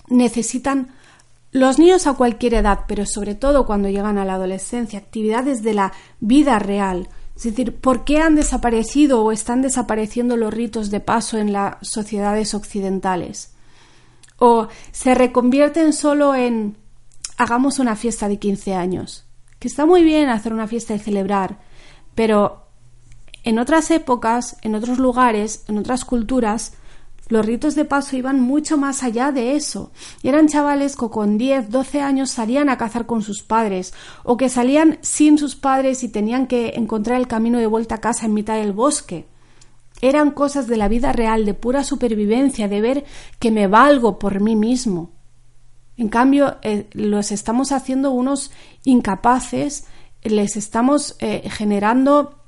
necesitan 0.08 0.92
los 1.50 1.78
niños 1.78 2.06
a 2.06 2.14
cualquier 2.14 2.54
edad, 2.54 2.80
pero 2.86 3.04
sobre 3.04 3.34
todo 3.34 3.66
cuando 3.66 3.88
llegan 3.88 4.18
a 4.18 4.24
la 4.24 4.34
adolescencia, 4.34 4.98
actividades 4.98 5.62
de 5.62 5.74
la 5.74 5.92
vida 6.20 6.58
real. 6.58 7.08
Es 7.36 7.42
decir, 7.42 7.76
¿por 7.76 8.04
qué 8.04 8.18
han 8.18 8.36
desaparecido 8.36 9.22
o 9.22 9.32
están 9.32 9.62
desapareciendo 9.62 10.36
los 10.36 10.54
ritos 10.54 10.90
de 10.90 11.00
paso 11.00 11.38
en 11.38 11.52
las 11.52 11.76
sociedades 11.82 12.54
occidentales? 12.54 13.51
O 14.44 14.66
se 14.90 15.14
reconvierten 15.14 15.92
solo 15.92 16.34
en 16.34 16.76
hagamos 17.36 17.78
una 17.78 17.94
fiesta 17.94 18.28
de 18.28 18.40
15 18.40 18.74
años, 18.74 19.24
que 19.60 19.68
está 19.68 19.86
muy 19.86 20.02
bien 20.02 20.28
hacer 20.28 20.52
una 20.52 20.66
fiesta 20.66 20.96
y 20.96 20.98
celebrar, 20.98 21.60
pero 22.16 22.66
en 23.44 23.60
otras 23.60 23.92
épocas, 23.92 24.56
en 24.62 24.74
otros 24.74 24.98
lugares, 24.98 25.62
en 25.68 25.78
otras 25.78 26.04
culturas, 26.04 26.72
los 27.28 27.46
ritos 27.46 27.76
de 27.76 27.84
paso 27.84 28.16
iban 28.16 28.40
mucho 28.40 28.76
más 28.76 29.04
allá 29.04 29.30
de 29.30 29.54
eso. 29.54 29.92
Y 30.24 30.28
eran 30.28 30.48
chavales 30.48 30.96
que 30.96 31.08
con 31.08 31.38
10, 31.38 31.70
12 31.70 32.00
años 32.00 32.32
salían 32.32 32.68
a 32.68 32.78
cazar 32.78 33.06
con 33.06 33.22
sus 33.22 33.44
padres, 33.44 33.94
o 34.24 34.36
que 34.36 34.48
salían 34.48 34.98
sin 35.02 35.38
sus 35.38 35.54
padres 35.54 36.02
y 36.02 36.08
tenían 36.08 36.48
que 36.48 36.72
encontrar 36.74 37.20
el 37.20 37.28
camino 37.28 37.60
de 37.60 37.66
vuelta 37.66 37.94
a 37.94 38.00
casa 38.00 38.26
en 38.26 38.34
mitad 38.34 38.56
del 38.56 38.72
bosque. 38.72 39.24
Eran 40.02 40.32
cosas 40.32 40.66
de 40.66 40.76
la 40.76 40.88
vida 40.88 41.12
real, 41.12 41.46
de 41.46 41.54
pura 41.54 41.84
supervivencia, 41.84 42.68
de 42.68 42.80
ver 42.82 43.04
que 43.38 43.50
me 43.50 43.68
valgo 43.68 44.18
por 44.18 44.40
mí 44.40 44.56
mismo. 44.56 45.12
En 45.96 46.08
cambio, 46.08 46.58
eh, 46.62 46.88
los 46.92 47.32
estamos 47.32 47.72
haciendo 47.72 48.10
unos 48.10 48.50
incapaces, 48.84 49.86
les 50.22 50.56
estamos 50.56 51.16
eh, 51.20 51.48
generando 51.48 52.38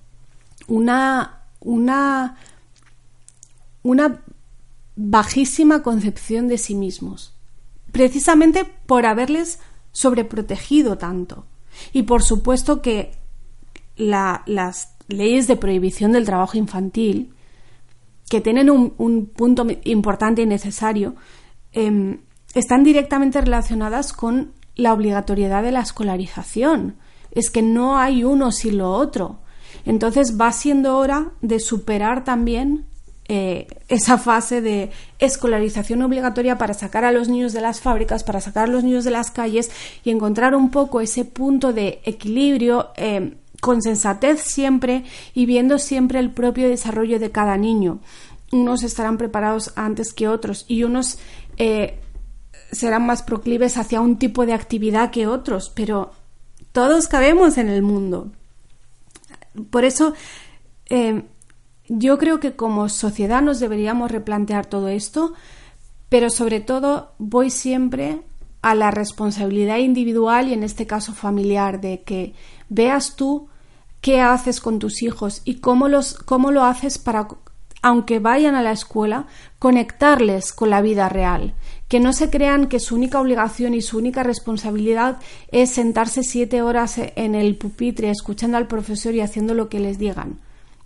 una, 0.66 1.44
una, 1.60 2.38
una 3.82 4.22
bajísima 4.96 5.82
concepción 5.82 6.48
de 6.48 6.58
sí 6.58 6.74
mismos, 6.74 7.34
precisamente 7.92 8.64
por 8.64 9.06
haberles 9.06 9.60
sobreprotegido 9.92 10.98
tanto. 10.98 11.46
Y 11.92 12.02
por 12.02 12.22
supuesto 12.22 12.82
que 12.82 13.12
las 13.96 14.94
leyes 15.08 15.46
de 15.46 15.56
prohibición 15.56 16.12
del 16.12 16.24
trabajo 16.24 16.56
infantil, 16.56 17.33
que 18.28 18.40
tienen 18.40 18.70
un, 18.70 19.26
punto 19.26 19.66
importante 19.84 20.42
y 20.42 20.46
necesario, 20.46 21.14
em, 21.72 22.20
están 22.54 22.84
directamente 22.84 23.40
relacionadas 23.40 24.12
con 24.12 24.52
la 24.76 24.92
obligatoriedad 24.92 25.62
de 25.62 25.72
la 25.72 25.80
escolarización. 25.80 26.96
Es 27.30 27.50
que 27.50 27.62
no 27.62 27.98
hay 27.98 28.24
uno 28.24 28.52
sin 28.52 28.78
lo 28.78 28.92
otro. 28.92 29.40
Entonces 29.84 30.38
va 30.40 30.52
siendo 30.52 30.96
hora 30.96 31.32
de 31.42 31.60
superar 31.60 32.24
también 32.24 32.86
eh, 33.26 33.66
esa 33.88 34.18
fase 34.18 34.60
de 34.60 34.90
escolarización 35.18 36.02
obligatoria 36.02 36.58
para 36.58 36.74
sacar 36.74 37.04
a 37.04 37.12
los 37.12 37.28
niños 37.28 37.52
de 37.54 37.62
las 37.62 37.80
fábricas, 37.80 38.22
para 38.22 38.40
sacar 38.40 38.64
a 38.64 38.72
los 38.72 38.84
niños 38.84 39.04
de 39.04 39.10
las 39.10 39.30
calles 39.30 39.70
y 40.04 40.10
encontrar 40.10 40.54
un 40.54 40.70
poco 40.70 41.00
ese 41.00 41.24
punto 41.24 41.72
de 41.72 42.00
equilibrio 42.04 42.90
eh, 42.96 43.36
con 43.64 43.80
sensatez 43.80 44.42
siempre 44.42 45.04
y 45.32 45.46
viendo 45.46 45.78
siempre 45.78 46.18
el 46.18 46.30
propio 46.30 46.68
desarrollo 46.68 47.18
de 47.18 47.30
cada 47.30 47.56
niño. 47.56 48.00
Unos 48.52 48.82
estarán 48.82 49.16
preparados 49.16 49.72
antes 49.74 50.12
que 50.12 50.28
otros 50.28 50.66
y 50.68 50.84
unos 50.84 51.18
eh, 51.56 51.98
serán 52.72 53.06
más 53.06 53.22
proclives 53.22 53.78
hacia 53.78 54.02
un 54.02 54.18
tipo 54.18 54.44
de 54.44 54.52
actividad 54.52 55.10
que 55.10 55.26
otros, 55.26 55.72
pero 55.74 56.12
todos 56.72 57.08
cabemos 57.08 57.56
en 57.56 57.70
el 57.70 57.80
mundo. 57.80 58.32
Por 59.70 59.86
eso 59.86 60.12
yo 61.88 62.18
creo 62.18 62.40
que 62.40 62.54
como 62.54 62.90
sociedad 62.90 63.40
nos 63.40 63.60
deberíamos 63.60 64.10
replantear 64.10 64.66
todo 64.66 64.88
esto, 64.88 65.32
pero 66.10 66.28
sobre 66.28 66.60
todo 66.60 67.14
voy 67.16 67.48
siempre 67.48 68.20
a 68.60 68.74
la 68.74 68.90
responsabilidad 68.90 69.78
individual 69.78 70.48
y 70.48 70.52
en 70.52 70.64
este 70.64 70.86
caso 70.86 71.14
familiar 71.14 71.80
de 71.80 72.02
que 72.02 72.34
veas 72.68 73.16
tú 73.16 73.48
qué 74.04 74.20
haces 74.20 74.60
con 74.60 74.78
tus 74.80 75.02
hijos 75.02 75.40
y 75.46 75.60
cómo, 75.60 75.88
los, 75.88 76.12
cómo 76.12 76.50
lo 76.50 76.64
haces 76.64 76.98
para, 76.98 77.26
aunque 77.80 78.18
vayan 78.18 78.54
a 78.54 78.60
la 78.60 78.72
escuela, 78.72 79.28
conectarles 79.58 80.52
con 80.52 80.68
la 80.68 80.82
vida 80.82 81.08
real. 81.08 81.54
Que 81.88 82.00
no 82.00 82.12
se 82.12 82.28
crean 82.28 82.66
que 82.66 82.80
su 82.80 82.96
única 82.96 83.18
obligación 83.18 83.72
y 83.72 83.80
su 83.80 83.96
única 83.96 84.22
responsabilidad 84.22 85.20
es 85.50 85.70
sentarse 85.70 86.22
siete 86.22 86.60
horas 86.60 86.98
en 86.98 87.34
el 87.34 87.56
pupitre 87.56 88.10
escuchando 88.10 88.58
al 88.58 88.68
profesor 88.68 89.14
y 89.14 89.22
haciendo 89.22 89.54
lo 89.54 89.70
que 89.70 89.80
les 89.80 89.98
digan. 89.98 90.38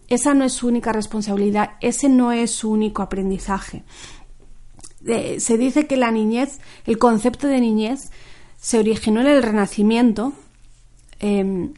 Esa 0.07 0.33
no 0.33 0.45
es 0.45 0.53
su 0.53 0.69
única 0.69 0.93
responsabilidad, 0.93 1.71
ese 1.81 2.09
no 2.09 2.31
es 2.31 2.53
su 2.53 2.71
único 2.71 3.03
aprendizaje. 3.03 3.83
se 5.05 5.59
dice 5.59 5.89
que 5.89 5.97
la 5.97 6.13
niñez, 6.13 6.61
el 6.87 6.99
concepto 6.99 7.49
de 7.49 7.61
niñez, 7.61 8.13
se 8.61 8.79
originó 8.79 9.23
en 9.23 9.27
el 9.27 9.43
Renacimiento 9.43 10.35
em, 11.19 11.75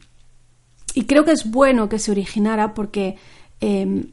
y 0.94 1.04
creo 1.04 1.24
que 1.24 1.32
es 1.32 1.50
bueno 1.50 1.88
que 1.88 1.98
se 1.98 2.10
originara 2.10 2.74
porque 2.74 3.16
em, 3.60 4.12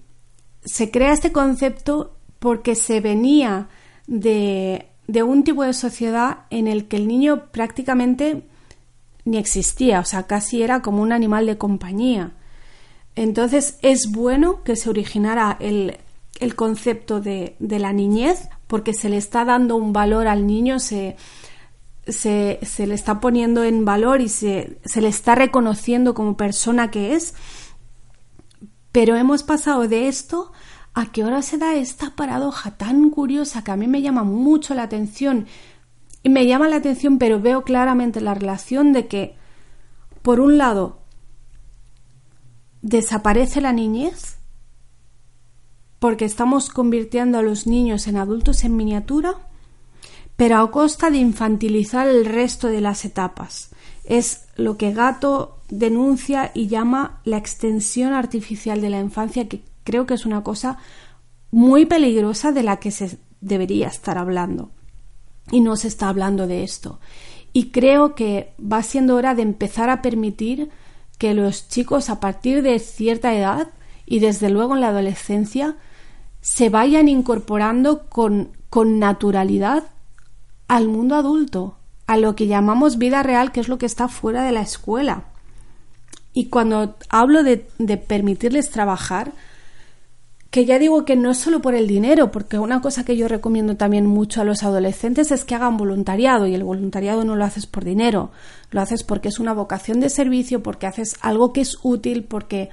se 0.63 0.91
crea 0.91 1.13
este 1.13 1.31
concepto 1.31 2.15
porque 2.39 2.75
se 2.75 3.01
venía 3.01 3.67
de, 4.05 4.87
de 5.07 5.23
un 5.23 5.43
tipo 5.43 5.63
de 5.63 5.73
sociedad 5.73 6.39
en 6.49 6.67
el 6.67 6.87
que 6.87 6.97
el 6.97 7.07
niño 7.07 7.45
prácticamente 7.51 8.43
ni 9.25 9.37
existía, 9.37 9.99
o 9.99 10.05
sea, 10.05 10.23
casi 10.23 10.63
era 10.63 10.81
como 10.81 11.01
un 11.01 11.11
animal 11.11 11.45
de 11.45 11.57
compañía. 11.57 12.31
Entonces 13.15 13.77
es 13.81 14.11
bueno 14.11 14.63
que 14.63 14.75
se 14.75 14.89
originara 14.89 15.57
el, 15.59 15.97
concepto 16.55 17.19
de, 17.19 17.55
la 17.59 17.91
niñez 17.91 18.47
porque 18.67 18.93
se 18.93 19.09
le 19.09 19.17
está 19.17 19.43
dando 19.43 19.75
un 19.75 19.91
valor 19.91 20.27
al 20.27 20.45
niño, 20.45 20.79
se, 20.79 21.17
se, 22.07 22.59
le 22.77 22.93
está 22.93 23.19
poniendo 23.19 23.63
en 23.63 23.85
valor 23.85 24.21
y 24.21 24.29
se, 24.29 24.79
se, 24.85 25.01
le 25.01 25.09
está 25.09 25.35
reconociendo 25.35 26.13
como 26.13 26.37
persona 26.37 26.91
que 26.91 27.13
es. 27.13 27.33
Pero 28.91 29.15
hemos 29.15 29.43
pasado 29.43 29.87
de 29.87 30.07
esto 30.07 30.51
a 30.93 31.11
que 31.11 31.23
ahora 31.23 31.41
se 31.41 31.57
da 31.57 31.75
esta 31.75 32.15
paradoja 32.15 32.71
tan 32.71 33.09
curiosa 33.09 33.63
que 33.63 33.71
a 33.71 33.75
mí 33.75 33.87
me 33.87 34.01
llama 34.01 34.23
mucho 34.23 34.73
la 34.73 34.83
atención. 34.83 35.47
Y 36.23 36.29
me 36.29 36.47
llama 36.47 36.67
la 36.67 36.77
atención, 36.77 37.19
pero 37.19 37.39
veo 37.39 37.63
claramente 37.63 38.21
la 38.21 38.33
relación 38.33 38.93
de 38.93 39.07
que, 39.07 39.35
por 40.21 40.39
un 40.39 40.57
lado, 40.57 40.99
desaparece 42.81 43.61
la 43.61 43.73
niñez 43.73 44.37
porque 45.99 46.25
estamos 46.25 46.69
convirtiendo 46.69 47.39
a 47.39 47.41
los 47.41 47.65
niños 47.65 48.07
en 48.07 48.17
adultos 48.17 48.63
en 48.63 48.75
miniatura, 48.75 49.46
pero 50.37 50.59
a 50.59 50.71
costa 50.71 51.09
de 51.09 51.17
infantilizar 51.17 52.07
el 52.07 52.25
resto 52.25 52.67
de 52.67 52.79
las 52.79 53.03
etapas. 53.03 53.71
Es 54.05 54.45
lo 54.55 54.77
que 54.77 54.93
Gato 54.93 55.57
denuncia 55.67 56.51
y 56.53 56.67
llama 56.67 57.19
la 57.25 57.37
extensión 57.37 58.13
artificial 58.13 58.79
de 58.79 58.91
la 58.91 58.99
infancia, 58.99 59.49
que 59.49 59.61
creo 59.83 60.05
que 60.05 60.13
es 60.13 60.25
una 60.25 60.43
cosa 60.43 60.77
muy 61.51 61.85
peligrosa 61.85 62.51
de 62.51 62.63
la 62.63 62.77
que 62.77 62.91
se 62.91 63.17
debería 63.41 63.87
estar 63.87 64.17
hablando. 64.17 64.69
Y 65.51 65.61
no 65.61 65.75
se 65.75 65.87
está 65.87 66.07
hablando 66.07 66.45
de 66.45 66.63
esto. 66.63 66.99
Y 67.51 67.71
creo 67.71 68.13
que 68.13 68.53
va 68.61 68.83
siendo 68.83 69.15
hora 69.15 69.33
de 69.33 69.41
empezar 69.41 69.89
a 69.89 70.03
permitir 70.03 70.69
que 71.17 71.33
los 71.33 71.67
chicos 71.67 72.09
a 72.11 72.19
partir 72.19 72.61
de 72.61 72.77
cierta 72.77 73.33
edad 73.33 73.69
y 74.05 74.19
desde 74.19 74.51
luego 74.51 74.75
en 74.75 74.81
la 74.81 74.89
adolescencia 74.89 75.77
se 76.41 76.69
vayan 76.69 77.07
incorporando 77.07 78.07
con, 78.07 78.51
con 78.69 78.99
naturalidad 78.99 79.85
al 80.67 80.87
mundo 80.87 81.15
adulto, 81.15 81.77
a 82.07 82.17
lo 82.17 82.35
que 82.35 82.47
llamamos 82.47 82.97
vida 82.97 83.23
real, 83.23 83.51
que 83.51 83.59
es 83.59 83.67
lo 83.67 83.77
que 83.77 83.85
está 83.85 84.07
fuera 84.07 84.43
de 84.43 84.51
la 84.51 84.61
escuela. 84.61 85.25
Y 86.33 86.49
cuando 86.49 86.95
hablo 87.09 87.43
de, 87.43 87.67
de 87.79 87.97
permitirles 87.97 88.69
trabajar, 88.69 89.33
que 90.51 90.65
ya 90.65 90.79
digo 90.79 91.03
que 91.03 91.15
no 91.15 91.31
es 91.31 91.37
solo 91.37 91.61
por 91.61 91.75
el 91.75 91.87
dinero, 91.87 92.31
porque 92.31 92.57
una 92.57 92.81
cosa 92.81 93.03
que 93.03 93.17
yo 93.17 93.27
recomiendo 93.27 93.75
también 93.75 94.05
mucho 94.05 94.41
a 94.41 94.45
los 94.45 94.63
adolescentes 94.63 95.31
es 95.31 95.43
que 95.43 95.55
hagan 95.55 95.77
voluntariado 95.77 96.47
y 96.47 96.55
el 96.55 96.63
voluntariado 96.63 97.23
no 97.25 97.35
lo 97.35 97.43
haces 97.43 97.65
por 97.65 97.83
dinero, 97.83 98.31
lo 98.71 98.81
haces 98.81 99.03
porque 99.03 99.27
es 99.27 99.39
una 99.39 99.53
vocación 99.53 99.99
de 99.99 100.09
servicio, 100.09 100.63
porque 100.63 100.87
haces 100.87 101.17
algo 101.21 101.51
que 101.51 101.61
es 101.61 101.77
útil, 101.83 102.23
porque 102.23 102.69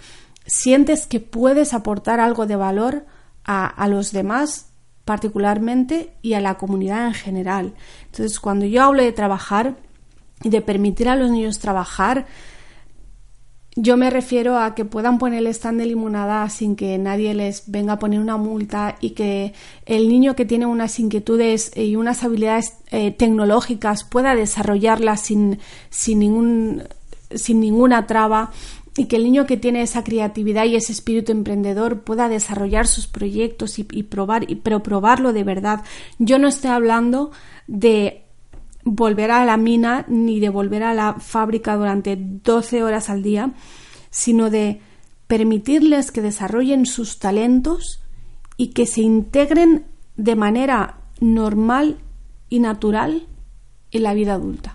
sientes 0.46 1.06
que 1.06 1.20
puedes 1.20 1.74
aportar 1.74 2.20
algo 2.20 2.46
de 2.46 2.56
valor 2.56 3.06
a, 3.44 3.66
a 3.66 3.88
los 3.88 4.12
demás 4.12 4.66
particularmente 5.04 6.12
y 6.22 6.34
a 6.34 6.40
la 6.40 6.54
comunidad 6.54 7.06
en 7.06 7.14
general. 7.14 7.74
Entonces, 8.06 8.40
cuando 8.40 8.66
yo 8.66 8.82
hablo 8.82 9.02
de 9.02 9.12
trabajar 9.12 9.76
y 10.42 10.50
de 10.50 10.60
permitir 10.62 11.08
a 11.08 11.16
los 11.16 11.30
niños 11.30 11.58
trabajar, 11.58 12.26
yo 13.76 13.96
me 13.96 14.08
refiero 14.08 14.58
a 14.58 14.74
que 14.74 14.84
puedan 14.84 15.18
poner 15.18 15.40
el 15.40 15.48
stand 15.48 15.80
de 15.80 15.86
limonada 15.86 16.48
sin 16.48 16.76
que 16.76 16.96
nadie 16.96 17.34
les 17.34 17.64
venga 17.70 17.94
a 17.94 17.98
poner 17.98 18.20
una 18.20 18.36
multa 18.36 18.96
y 19.00 19.10
que 19.10 19.52
el 19.84 20.08
niño 20.08 20.36
que 20.36 20.44
tiene 20.44 20.66
unas 20.66 21.00
inquietudes 21.00 21.76
y 21.76 21.96
unas 21.96 22.22
habilidades 22.22 22.74
eh, 22.92 23.10
tecnológicas 23.10 24.04
pueda 24.04 24.36
desarrollarlas 24.36 25.22
sin, 25.22 25.58
sin, 25.90 26.20
ningún, 26.20 26.84
sin 27.34 27.58
ninguna 27.58 28.06
traba 28.06 28.52
y 28.96 29.06
que 29.06 29.16
el 29.16 29.24
niño 29.24 29.46
que 29.46 29.56
tiene 29.56 29.82
esa 29.82 30.04
creatividad 30.04 30.64
y 30.66 30.76
ese 30.76 30.92
espíritu 30.92 31.32
emprendedor 31.32 32.02
pueda 32.02 32.28
desarrollar 32.28 32.86
sus 32.86 33.06
proyectos 33.06 33.78
y, 33.78 33.84
probar, 34.04 34.46
pero 34.62 34.82
probarlo 34.82 35.32
de 35.32 35.44
verdad. 35.44 35.84
Yo 36.18 36.38
no 36.38 36.48
estoy 36.48 36.70
hablando 36.70 37.32
de 37.66 38.22
volver 38.84 39.30
a 39.30 39.44
la 39.44 39.56
mina 39.56 40.04
ni 40.08 40.38
de 40.38 40.48
volver 40.48 40.84
a 40.84 40.94
la 40.94 41.14
fábrica 41.14 41.76
durante 41.76 42.16
12 42.18 42.84
horas 42.84 43.10
al 43.10 43.22
día, 43.22 43.52
sino 44.10 44.50
de 44.50 44.80
permitirles 45.26 46.12
que 46.12 46.20
desarrollen 46.20 46.86
sus 46.86 47.18
talentos 47.18 48.00
y 48.56 48.68
que 48.68 48.86
se 48.86 49.00
integren 49.00 49.86
de 50.16 50.36
manera 50.36 50.98
normal 51.20 51.98
y 52.48 52.60
natural 52.60 53.26
en 53.90 54.02
la 54.02 54.14
vida 54.14 54.34
adulta. 54.34 54.73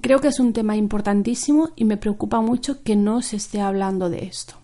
Creo 0.00 0.20
que 0.20 0.28
es 0.28 0.40
un 0.40 0.52
tema 0.52 0.76
importantísimo 0.76 1.70
y 1.76 1.84
me 1.84 1.96
preocupa 1.96 2.40
mucho 2.40 2.82
que 2.82 2.96
no 2.96 3.20
se 3.22 3.36
esté 3.36 3.60
hablando 3.60 4.10
de 4.10 4.24
esto. 4.24 4.54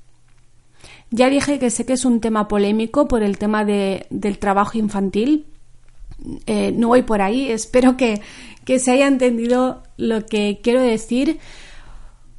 Ya 1.11 1.31
dije 1.31 1.59
que 1.59 1.71
sé 1.71 1.87
que 1.87 1.95
es 1.95 2.05
un 2.05 2.21
tema 2.21 2.49
polémico 2.49 3.09
por 3.09 3.23
el 3.23 3.39
tema 3.39 3.65
del 3.65 4.39
trabajo 4.39 4.79
infantil, 4.79 5.47
eh, 6.47 6.73
no 6.73 6.89
voy 6.89 7.03
por 7.03 7.23
ahí. 7.23 7.49
Espero 7.51 7.97
que, 7.97 8.21
se 8.79 8.91
haya 8.91 9.07
entendido 9.07 9.83
lo 9.97 10.27
que 10.27 10.61
quiero 10.63 10.83
decir. 10.83 11.39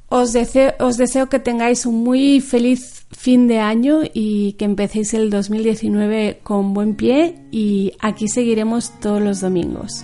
Os 0.10 0.34
deseo, 0.34 0.74
os 0.80 0.98
deseo 0.98 1.30
que 1.30 1.39
tengáis 1.39 1.86
un 1.86 2.04
muy 2.04 2.39
feliz 2.42 3.06
fin 3.12 3.48
de 3.48 3.60
año 3.60 4.02
y 4.12 4.54
que 4.54 4.65
empecéis 4.65 5.13
el 5.13 5.30
2019 5.30 6.39
con 6.42 6.74
buen 6.74 6.96
pie 6.96 7.36
y 7.52 7.94
aquí 8.00 8.28
seguiremos 8.28 9.00
todos 9.00 9.22
los 9.22 9.42
domingos. 9.42 10.04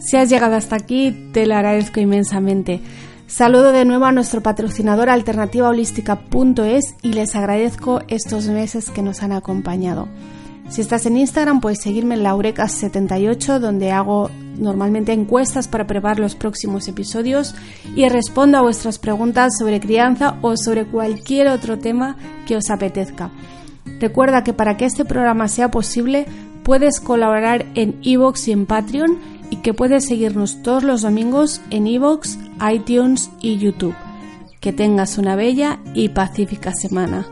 Si 0.00 0.16
has 0.16 0.30
llegado 0.30 0.56
hasta 0.56 0.76
aquí, 0.76 1.30
te 1.32 1.46
lo 1.46 1.54
agradezco 1.54 2.00
inmensamente. 2.00 2.80
Saludo 3.26 3.70
de 3.70 3.84
nuevo 3.84 4.06
a 4.06 4.12
nuestro 4.12 4.42
patrocinador 4.42 5.10
alternativaholística.es 5.10 6.94
y 7.02 7.12
les 7.12 7.36
agradezco 7.36 8.00
estos 8.08 8.48
meses 8.48 8.90
que 8.90 9.02
nos 9.02 9.22
han 9.22 9.32
acompañado. 9.32 10.08
Si 10.70 10.80
estás 10.80 11.04
en 11.06 11.16
Instagram, 11.16 11.60
puedes 11.60 11.80
seguirme 11.80 12.14
en 12.14 12.22
laurecas78, 12.22 13.58
donde 13.58 13.92
hago 13.92 14.30
normalmente 14.56 15.12
encuestas 15.12 15.68
para 15.68 15.86
preparar 15.86 16.18
los 16.18 16.34
próximos 16.34 16.88
episodios 16.88 17.54
y 17.94 18.08
respondo 18.08 18.56
a 18.56 18.62
vuestras 18.62 18.98
preguntas 18.98 19.52
sobre 19.58 19.80
crianza 19.80 20.38
o 20.42 20.56
sobre 20.56 20.86
cualquier 20.86 21.48
otro 21.48 21.78
tema 21.78 22.16
que 22.46 22.56
os 22.56 22.70
apetezca. 22.70 23.30
Recuerda 24.00 24.44
que 24.44 24.52
para 24.54 24.76
que 24.76 24.86
este 24.86 25.04
programa 25.04 25.48
sea 25.48 25.70
posible, 25.70 26.26
puedes 26.62 27.00
colaborar 27.00 27.66
en 27.74 27.98
iVoox 28.02 28.48
y 28.48 28.52
en 28.52 28.66
Patreon 28.66 29.39
y 29.50 29.56
que 29.56 29.74
puedes 29.74 30.06
seguirnos 30.06 30.62
todos 30.62 30.82
los 30.82 31.02
domingos 31.02 31.60
en 31.70 31.86
iVoox, 31.86 32.38
iTunes 32.72 33.30
y 33.40 33.58
YouTube. 33.58 33.94
Que 34.60 34.72
tengas 34.72 35.18
una 35.18 35.36
bella 35.36 35.80
y 35.94 36.10
pacífica 36.10 36.72
semana. 36.72 37.26